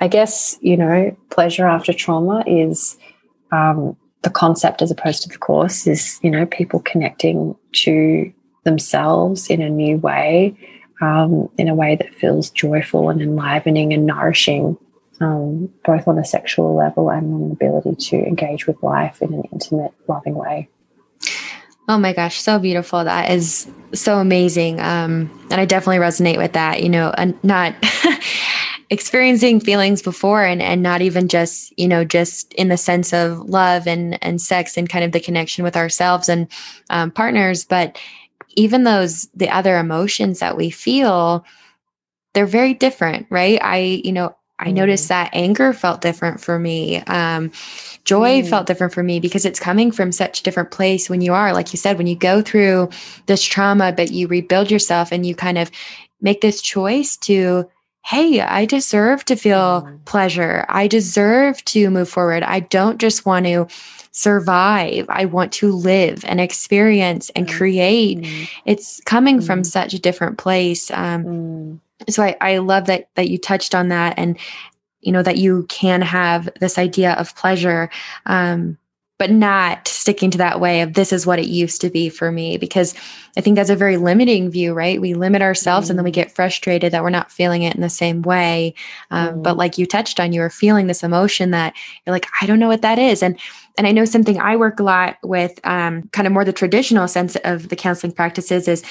[0.00, 2.96] I guess, you know, pleasure after trauma is
[3.50, 8.32] um, the concept as opposed to the course is, you know, people connecting to
[8.64, 10.56] themselves in a new way,
[11.00, 14.78] um, in a way that feels joyful and enlivening and nourishing,
[15.20, 19.32] um, both on a sexual level and on the ability to engage with life in
[19.34, 20.68] an intimate, loving way.
[21.88, 23.04] Oh my gosh, so beautiful.
[23.04, 24.80] That is so amazing.
[24.80, 27.74] Um, and I definitely resonate with that, you know, and not
[28.90, 33.40] experiencing feelings before and, and not even just, you know, just in the sense of
[33.40, 36.46] love and, and sex and kind of the connection with ourselves and
[36.90, 37.98] um, partners, but
[38.54, 41.44] even those, the other emotions that we feel,
[42.34, 43.58] they're very different, right?
[43.62, 45.08] I, you know, I noticed mm.
[45.08, 46.98] that anger felt different for me.
[47.02, 47.50] Um,
[48.04, 48.48] joy mm.
[48.48, 51.52] felt different for me because it's coming from such a different place when you are,
[51.52, 52.90] like you said, when you go through
[53.26, 55.70] this trauma, but you rebuild yourself and you kind of
[56.20, 57.68] make this choice to,
[58.04, 60.04] hey, I deserve to feel mm.
[60.04, 60.64] pleasure.
[60.68, 62.42] I deserve to move forward.
[62.42, 63.66] I don't just want to
[64.12, 65.06] survive.
[65.08, 67.56] I want to live and experience and mm.
[67.56, 68.18] create.
[68.18, 68.48] Mm.
[68.66, 69.66] It's coming from mm.
[69.66, 70.90] such a different place.
[70.90, 74.38] Um, so I, I love that that you touched on that and
[75.00, 77.90] you know that you can have this idea of pleasure
[78.26, 78.78] um,
[79.18, 82.32] but not sticking to that way of this is what it used to be for
[82.32, 82.94] me because
[83.36, 85.90] i think that's a very limiting view right we limit ourselves mm.
[85.90, 86.14] and then we mm.
[86.14, 88.74] get frustrated that we're not feeling it in the same way
[89.10, 89.42] um, mm.
[89.42, 91.74] but like you touched on you were feeling this emotion that
[92.06, 93.38] you're like i don't know what that is and
[93.78, 97.08] and i know something i work a lot with um, kind of more the traditional
[97.08, 98.82] sense of the counseling practices is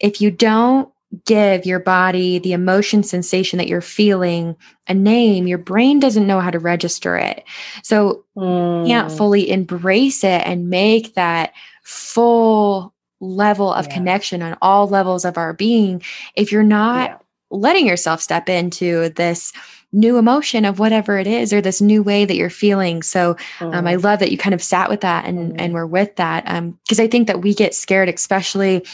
[0.00, 0.90] if you don't
[1.24, 4.56] give your body the emotion sensation that you're feeling
[4.88, 7.44] a name, your brain doesn't know how to register it.
[7.82, 8.82] So mm.
[8.82, 9.16] you can't mm.
[9.16, 13.94] fully embrace it and make that full level of yeah.
[13.94, 16.02] connection on all levels of our being
[16.34, 17.18] if you're not yeah.
[17.50, 19.52] letting yourself step into this
[19.96, 23.86] new emotion of whatever it is or this new way that you're feeling so um,
[23.86, 24.02] i mm.
[24.04, 25.56] love that you kind of sat with that and mm.
[25.58, 28.84] and we're with that because um, i think that we get scared especially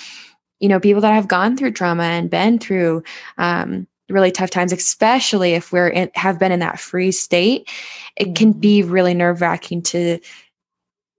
[0.63, 3.03] you know, people that have gone through trauma and been through
[3.37, 7.69] um, really tough times, especially if we're in, have been in that free state,
[8.17, 8.35] it mm-hmm.
[8.35, 10.21] can be really nerve wracking to,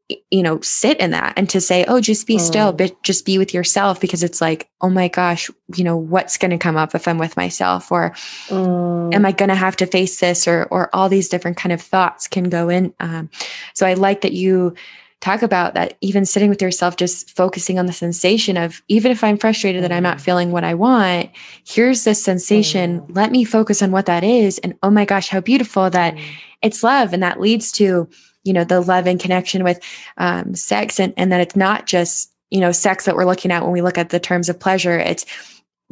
[0.10, 2.42] you know, sit in that and to say, oh, just be mm.
[2.42, 6.38] still, but just be with yourself because it's like, oh my gosh, you know, what's
[6.38, 8.12] going to come up if I'm with myself or
[8.48, 9.13] mm.
[9.13, 11.82] am I going to have to face this or, or all these different kind of
[11.82, 12.94] thoughts can go in.
[13.00, 13.30] Um,
[13.74, 14.76] so I like that you,
[15.22, 19.24] talk about that even sitting with yourself just focusing on the sensation of even if
[19.24, 20.22] i'm frustrated that i'm not mm.
[20.22, 21.30] feeling what i want
[21.66, 23.16] here's this sensation mm.
[23.16, 26.22] let me focus on what that is and oh my gosh how beautiful that mm.
[26.62, 28.06] it's love and that leads to
[28.44, 29.80] you know the love and connection with
[30.18, 33.64] um, sex and, and that it's not just you know sex that we're looking at
[33.64, 35.00] when we look at the terms of pleasure.
[35.00, 35.26] It's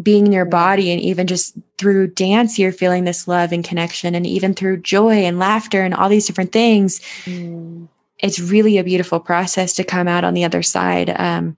[0.01, 4.15] being in your body and even just through dance you're feeling this love and connection
[4.15, 7.01] and even through joy and laughter and all these different things.
[7.25, 7.87] Mm.
[8.17, 11.09] It's really a beautiful process to come out on the other side.
[11.09, 11.57] Um,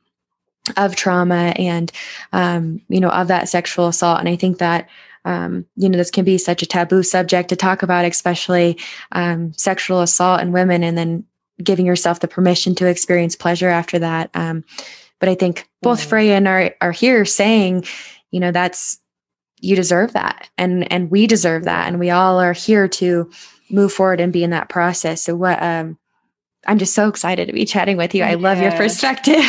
[0.78, 1.92] of trauma and
[2.32, 4.20] um, you know of that sexual assault.
[4.20, 4.88] And i think that
[5.26, 8.78] um, you know this can be such a taboo subject to talk about especially
[9.12, 11.24] um, sexual assault in women and then
[11.64, 14.30] giving yourself the permission to experience pleasure after that.
[14.34, 14.64] Um,
[15.20, 16.10] but i think both mm-hmm.
[16.10, 17.86] freya and are, are here saying
[18.32, 19.00] you know that's
[19.64, 20.50] you deserve that.
[20.58, 21.88] And and we deserve that.
[21.88, 23.32] And we all are here to
[23.70, 25.24] move forward and be in that process.
[25.24, 25.98] So what um
[26.66, 28.24] I'm just so excited to be chatting with you.
[28.24, 29.44] I love your perspective.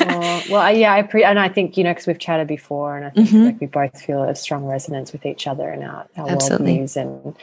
[0.00, 3.06] well, well, yeah, I pre- and I think you know because we've chatted before, and
[3.06, 3.44] I think mm-hmm.
[3.44, 6.96] like we both feel a strong resonance with each other and our, our worldviews.
[6.96, 7.36] And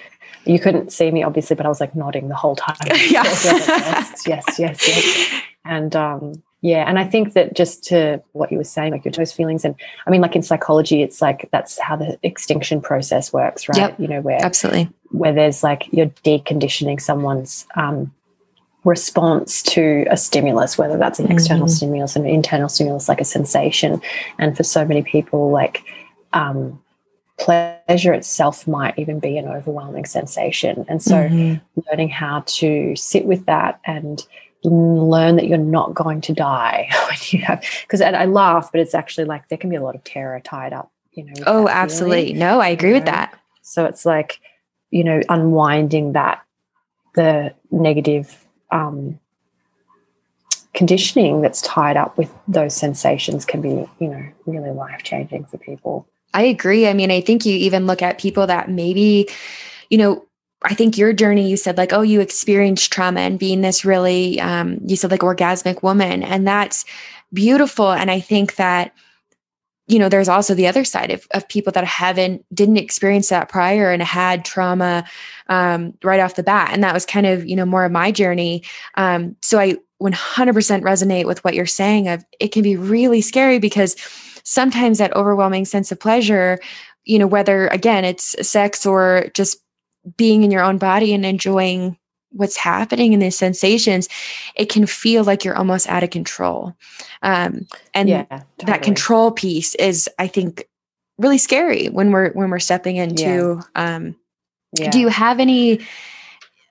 [0.45, 2.77] you couldn't see me obviously, but I was like nodding the whole time.
[2.85, 3.23] yeah.
[3.23, 5.41] yes, yes, yes, yes.
[5.65, 9.11] And um, yeah, and I think that just to what you were saying, like your
[9.11, 9.75] those feelings, and
[10.07, 13.77] I mean, like in psychology, it's like that's how the extinction process works, right?
[13.77, 13.99] Yep.
[13.99, 18.13] You know, where absolutely where there's like you're deconditioning someone's um,
[18.83, 21.73] response to a stimulus, whether that's an external mm-hmm.
[21.73, 24.01] stimulus, an internal stimulus, like a sensation.
[24.39, 25.83] And for so many people, like
[26.33, 26.81] um,
[27.37, 30.85] pleasure itself might even be an overwhelming sensation.
[30.87, 31.81] And so, mm-hmm.
[31.89, 34.25] learning how to sit with that and
[34.63, 38.93] learn that you're not going to die when you have because I laugh, but it's
[38.93, 40.91] actually like there can be a lot of terror tied up.
[41.13, 41.33] You know.
[41.45, 42.27] Oh, absolutely.
[42.27, 42.99] Feeling, no, I agree you know?
[42.99, 43.37] with that.
[43.61, 44.39] So it's like
[44.91, 46.43] you know unwinding that
[47.15, 48.40] the negative
[48.71, 49.19] um,
[50.73, 55.57] conditioning that's tied up with those sensations can be, you know, really life changing for
[55.57, 56.07] people.
[56.33, 56.87] I agree.
[56.87, 59.27] I mean, I think you even look at people that maybe,
[59.89, 60.25] you know,
[60.63, 64.39] I think your journey, you said like, oh, you experienced trauma and being this really,
[64.39, 66.23] um, you said like orgasmic woman.
[66.23, 66.85] And that's
[67.33, 67.91] beautiful.
[67.91, 68.93] And I think that,
[69.91, 73.49] you know, there's also the other side of, of people that haven't, didn't experience that
[73.49, 75.03] prior and had trauma
[75.49, 76.69] um, right off the bat.
[76.71, 78.63] And that was kind of, you know, more of my journey.
[78.95, 80.13] Um, so I 100%
[80.81, 83.97] resonate with what you're saying of it can be really scary because
[84.43, 86.57] sometimes that overwhelming sense of pleasure,
[87.03, 89.57] you know, whether again, it's sex or just
[90.15, 91.97] being in your own body and enjoying
[92.31, 94.09] what's happening in these sensations,
[94.55, 96.75] it can feel like you're almost out of control.
[97.21, 98.45] Um, and yeah, totally.
[98.65, 100.67] that control piece is, I think,
[101.17, 103.95] really scary when we're when we're stepping into yeah.
[103.95, 104.15] um,
[104.77, 104.89] yeah.
[104.89, 105.81] Do you have any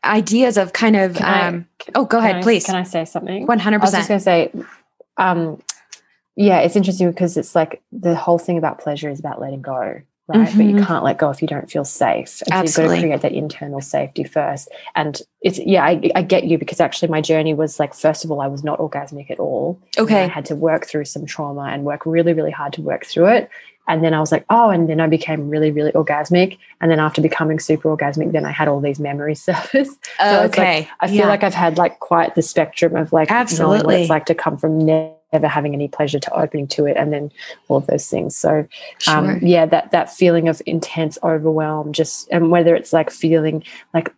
[0.02, 1.16] ideas of kind of?
[1.20, 2.64] Um, I, oh, go ahead, I, please.
[2.64, 3.46] Can I say something?
[3.46, 4.10] One hundred percent.
[4.10, 4.66] I was just going to say,
[5.18, 5.62] um,
[6.36, 10.00] yeah, it's interesting because it's like the whole thing about pleasure is about letting go,
[10.30, 10.48] right?
[10.48, 10.58] Mm-hmm.
[10.58, 10.84] But you mm-hmm.
[10.84, 12.42] can't let go if you don't feel safe.
[12.42, 12.68] And Absolutely.
[12.68, 14.68] So you've got to create that internal safety first.
[14.94, 18.30] And it's yeah, I, I, get you because actually my journey was like first of
[18.30, 19.80] all, I was not orgasmic at all.
[19.98, 23.06] Okay, I had to work through some trauma and work really, really hard to work
[23.06, 23.50] through it.
[23.88, 26.58] And then I was like, oh, and then I became really, really orgasmic.
[26.80, 29.90] And then after becoming super orgasmic, then I had all these memories surface.
[30.20, 30.80] so okay.
[30.80, 31.26] Like, I feel yeah.
[31.26, 33.84] like I've had like quite the spectrum of like Absolutely.
[33.84, 34.86] what it's like to come from
[35.32, 37.30] never having any pleasure to opening to it and then
[37.68, 38.36] all of those things.
[38.36, 38.66] So
[39.06, 39.38] um, sure.
[39.42, 43.64] yeah, that that feeling of intense overwhelm, just and whether it's like feeling
[43.94, 44.12] like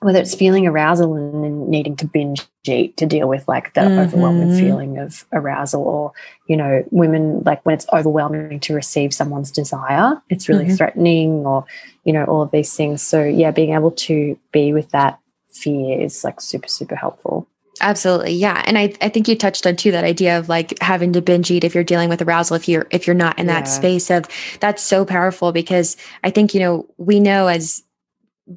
[0.00, 3.80] whether it's feeling arousal and then needing to binge eat to deal with like the
[3.80, 4.00] mm-hmm.
[4.00, 6.12] overwhelming feeling of arousal or
[6.46, 10.74] you know women like when it's overwhelming to receive someone's desire it's really mm-hmm.
[10.74, 11.64] threatening or
[12.04, 15.18] you know all of these things so yeah being able to be with that
[15.48, 17.46] fear is like super super helpful
[17.80, 18.32] Absolutely.
[18.32, 18.62] Yeah.
[18.66, 21.50] And I, I think you touched on too that idea of like having to binge
[21.50, 23.60] eat if you're dealing with arousal, if you're if you're not in yeah.
[23.60, 24.26] that space of
[24.60, 27.82] that's so powerful because I think, you know, we know as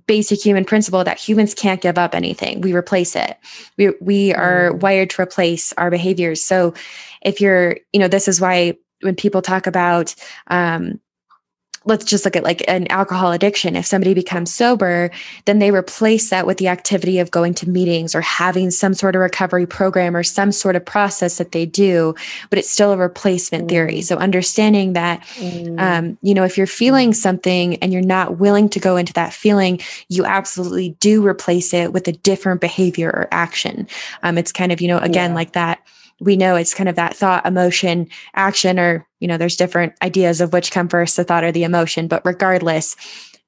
[0.05, 2.61] basic human principle that humans can't give up anything.
[2.61, 3.37] We replace it.
[3.77, 4.79] We we are mm.
[4.81, 6.43] wired to replace our behaviors.
[6.43, 6.73] So
[7.21, 10.13] if you're, you know, this is why when people talk about
[10.47, 10.99] um,
[11.87, 13.75] let's just look at like an alcohol addiction.
[13.75, 15.09] If somebody becomes sober,
[15.45, 19.15] then they replace that with the activity of going to meetings or having some sort
[19.15, 22.13] of recovery program or some sort of process that they do,
[22.49, 23.69] but it's still a replacement mm.
[23.69, 24.01] theory.
[24.01, 25.79] So understanding that, mm.
[25.79, 29.33] um, you know, if you're feeling something and you're not willing to go into that
[29.33, 29.79] feeling,
[30.09, 33.87] you absolutely do replace it with a different behavior or action.
[34.23, 35.35] Um, it's kind of, you know, again, yeah.
[35.35, 35.79] like that
[36.19, 40.41] we know it's kind of that thought, emotion, action, or, you know, there's different ideas
[40.41, 42.07] of which come first, the thought or the emotion.
[42.07, 42.95] But regardless,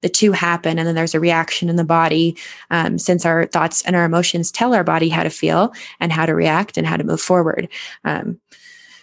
[0.01, 2.37] the two happen and then there's a reaction in the body
[2.69, 6.25] um, since our thoughts and our emotions tell our body how to feel and how
[6.25, 7.67] to react and how to move forward
[8.05, 8.39] um,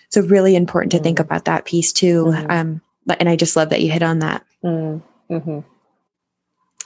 [0.09, 1.03] so really important to mm.
[1.03, 2.51] think about that piece too mm.
[2.51, 2.81] um,
[3.21, 5.03] and i just love that you hit on that mm.
[5.31, 5.61] mm-hmm.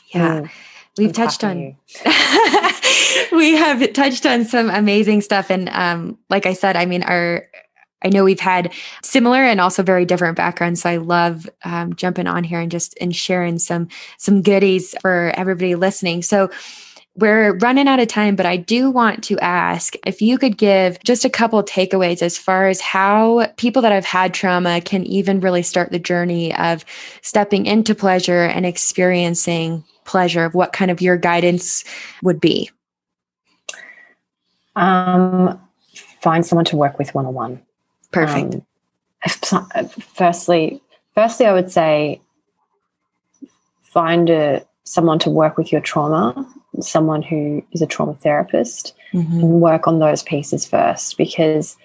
[0.09, 0.51] yeah mm.
[0.99, 1.77] We've I'm touched on
[3.33, 5.51] we have touched on some amazing stuff.
[5.51, 7.47] And um, like I said, I mean, our
[8.03, 8.73] I know we've had
[9.03, 10.83] similar and also very different backgrounds.
[10.83, 15.33] So I love um, jumping on here and just and sharing some some goodies for
[15.37, 16.23] everybody listening.
[16.23, 16.51] So
[17.17, 21.03] we're running out of time, but I do want to ask if you could give
[21.03, 25.41] just a couple takeaways as far as how people that have had trauma can even
[25.41, 26.85] really start the journey of
[27.21, 31.85] stepping into pleasure and experiencing pleasure, of what kind of your guidance
[32.23, 32.71] would be.
[34.77, 35.61] Um,
[36.21, 37.63] find someone to work with one on one.
[38.11, 38.57] Perfect.
[39.53, 40.81] Um, firstly,
[41.15, 42.21] firstly, I would say
[43.83, 46.35] find a someone to work with your trauma,
[46.81, 49.41] someone who is a trauma therapist, mm-hmm.
[49.41, 51.77] and work on those pieces first because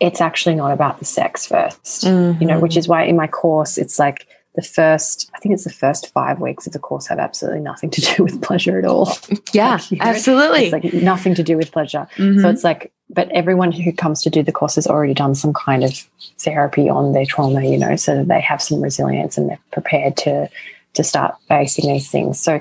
[0.00, 2.42] it's actually not about the sex 1st mm-hmm.
[2.42, 2.80] you know, which mm-hmm.
[2.80, 6.40] is why in my course it's like the first, I think it's the first five
[6.40, 9.16] weeks of the course have absolutely nothing to do with pleasure at all.
[9.52, 10.64] Yeah, like, you know, absolutely.
[10.64, 12.06] It's like nothing to do with pleasure.
[12.16, 12.40] Mm-hmm.
[12.40, 15.52] So it's like, but everyone who comes to do the course has already done some
[15.52, 15.92] kind of
[16.38, 20.16] therapy on their trauma, you know, so that they have some resilience and they're prepared
[20.18, 20.48] to
[20.94, 22.40] to start facing these things.
[22.40, 22.60] So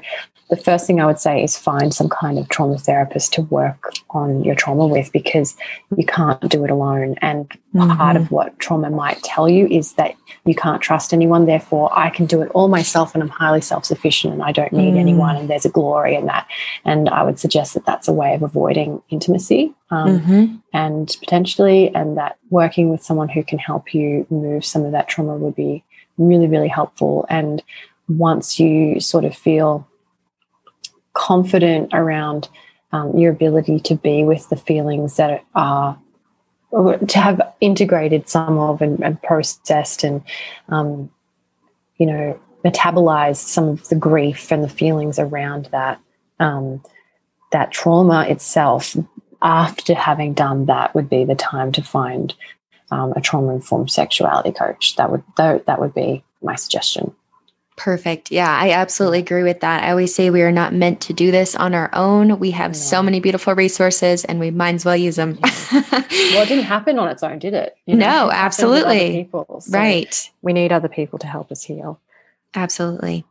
[0.49, 3.93] the first thing I would say is find some kind of trauma therapist to work
[4.11, 5.55] on your trauma with because
[5.95, 7.15] you can't do it alone.
[7.21, 7.91] And mm-hmm.
[7.91, 10.15] part of what trauma might tell you is that
[10.45, 11.45] you can't trust anyone.
[11.45, 14.73] Therefore, I can do it all myself and I'm highly self sufficient and I don't
[14.73, 14.99] need mm.
[14.99, 15.35] anyone.
[15.37, 16.47] And there's a glory in that.
[16.83, 20.55] And I would suggest that that's a way of avoiding intimacy um, mm-hmm.
[20.73, 25.07] and potentially, and that working with someone who can help you move some of that
[25.07, 25.83] trauma would be
[26.17, 27.25] really, really helpful.
[27.29, 27.63] And
[28.09, 29.87] once you sort of feel
[31.13, 32.49] confident around
[32.91, 35.97] um, your ability to be with the feelings that are
[37.07, 40.23] to have integrated some of and, and processed and
[40.69, 41.09] um,
[41.97, 45.99] you know metabolized some of the grief and the feelings around that
[46.39, 46.81] um,
[47.51, 48.95] that trauma itself
[49.41, 52.33] after having done that would be the time to find
[52.89, 54.95] um, a trauma informed sexuality coach.
[54.95, 57.13] That would that, that would be my suggestion
[57.83, 58.31] Perfect.
[58.31, 59.83] Yeah, I absolutely agree with that.
[59.83, 62.39] I always say we are not meant to do this on our own.
[62.39, 62.79] We have yeah.
[62.79, 65.37] so many beautiful resources and we might as well use them.
[65.41, 67.75] well, it didn't happen on its own, did it?
[67.85, 69.23] You know, no, it absolutely.
[69.23, 70.31] People, so right.
[70.41, 71.99] We need other people to help us heal.
[72.55, 73.25] Absolutely.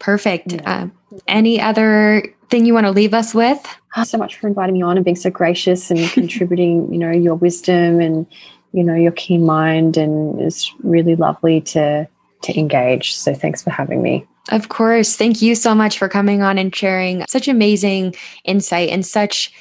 [0.00, 0.54] Perfect.
[0.54, 0.88] Yeah.
[1.12, 3.64] Uh, any other thing you want to leave us with?
[3.96, 7.12] Oh, so much for inviting me on and being so gracious and contributing, you know,
[7.12, 8.26] your wisdom and,
[8.72, 9.96] you know, your keen mind.
[9.96, 12.08] And it's really lovely to
[12.42, 13.14] to engage.
[13.14, 14.26] So thanks for having me.
[14.50, 15.16] Of course.
[15.16, 18.14] Thank you so much for coming on and sharing such amazing
[18.44, 19.52] insight and such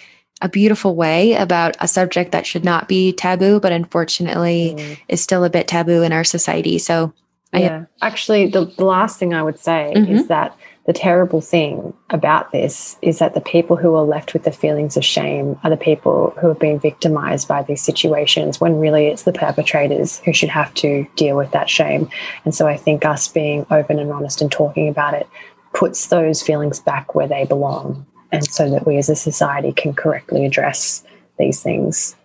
[0.42, 4.98] a beautiful way about a subject that should not be taboo, but unfortunately mm.
[5.08, 6.80] is still a bit taboo in our society.
[6.80, 7.14] So,
[7.54, 10.12] yeah, I, actually, the, last thing I would say mm-hmm.
[10.12, 14.44] is that the terrible thing about this is that the people who are left with
[14.44, 18.80] the feelings of shame are the people who have been victimized by these situations when
[18.80, 22.10] really it's the perpetrators who should have to deal with that shame.
[22.46, 25.28] And so I think us being open and honest and talking about it
[25.74, 28.06] puts those feelings back where they belong.
[28.32, 31.04] And so that we as a society can correctly address
[31.38, 32.16] these things.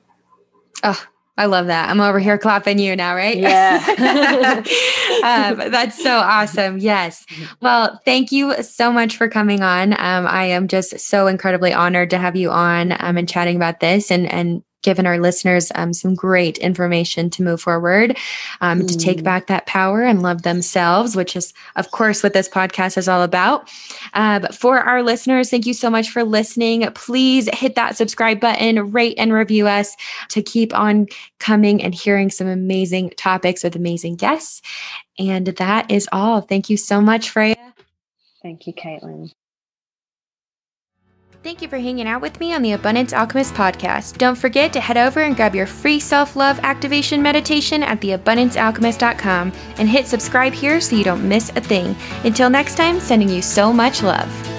[0.82, 1.04] Oh,
[1.38, 1.90] I love that.
[1.90, 3.36] I'm over here clapping you now, right?
[3.36, 3.84] Yeah.
[5.22, 6.78] um, that's so awesome.
[6.78, 7.26] Yes.
[7.60, 9.92] Well, thank you so much for coming on.
[9.92, 13.80] Um, I am just so incredibly honored to have you on um, and chatting about
[13.80, 18.16] this and and given our listeners um, some great information to move forward,
[18.60, 18.88] um, mm.
[18.88, 19.24] to take mm.
[19.24, 23.22] back that power and love themselves, which is, of course, what this podcast is all
[23.22, 23.68] about.
[24.14, 26.88] Uh, but for our listeners, thank you so much for listening.
[26.92, 29.96] Please hit that subscribe button, rate and review us
[30.28, 31.06] to keep on
[31.38, 34.62] coming and hearing some amazing topics with amazing guests.
[35.18, 36.42] And that is all.
[36.42, 37.56] Thank you so much, Freya.
[38.42, 39.32] Thank you, Caitlyn.
[41.46, 44.18] Thank you for hanging out with me on the Abundance Alchemist podcast.
[44.18, 49.52] Don't forget to head over and grab your free self love activation meditation at theabundancealchemist.com
[49.78, 51.94] and hit subscribe here so you don't miss a thing.
[52.24, 54.55] Until next time, sending you so much love.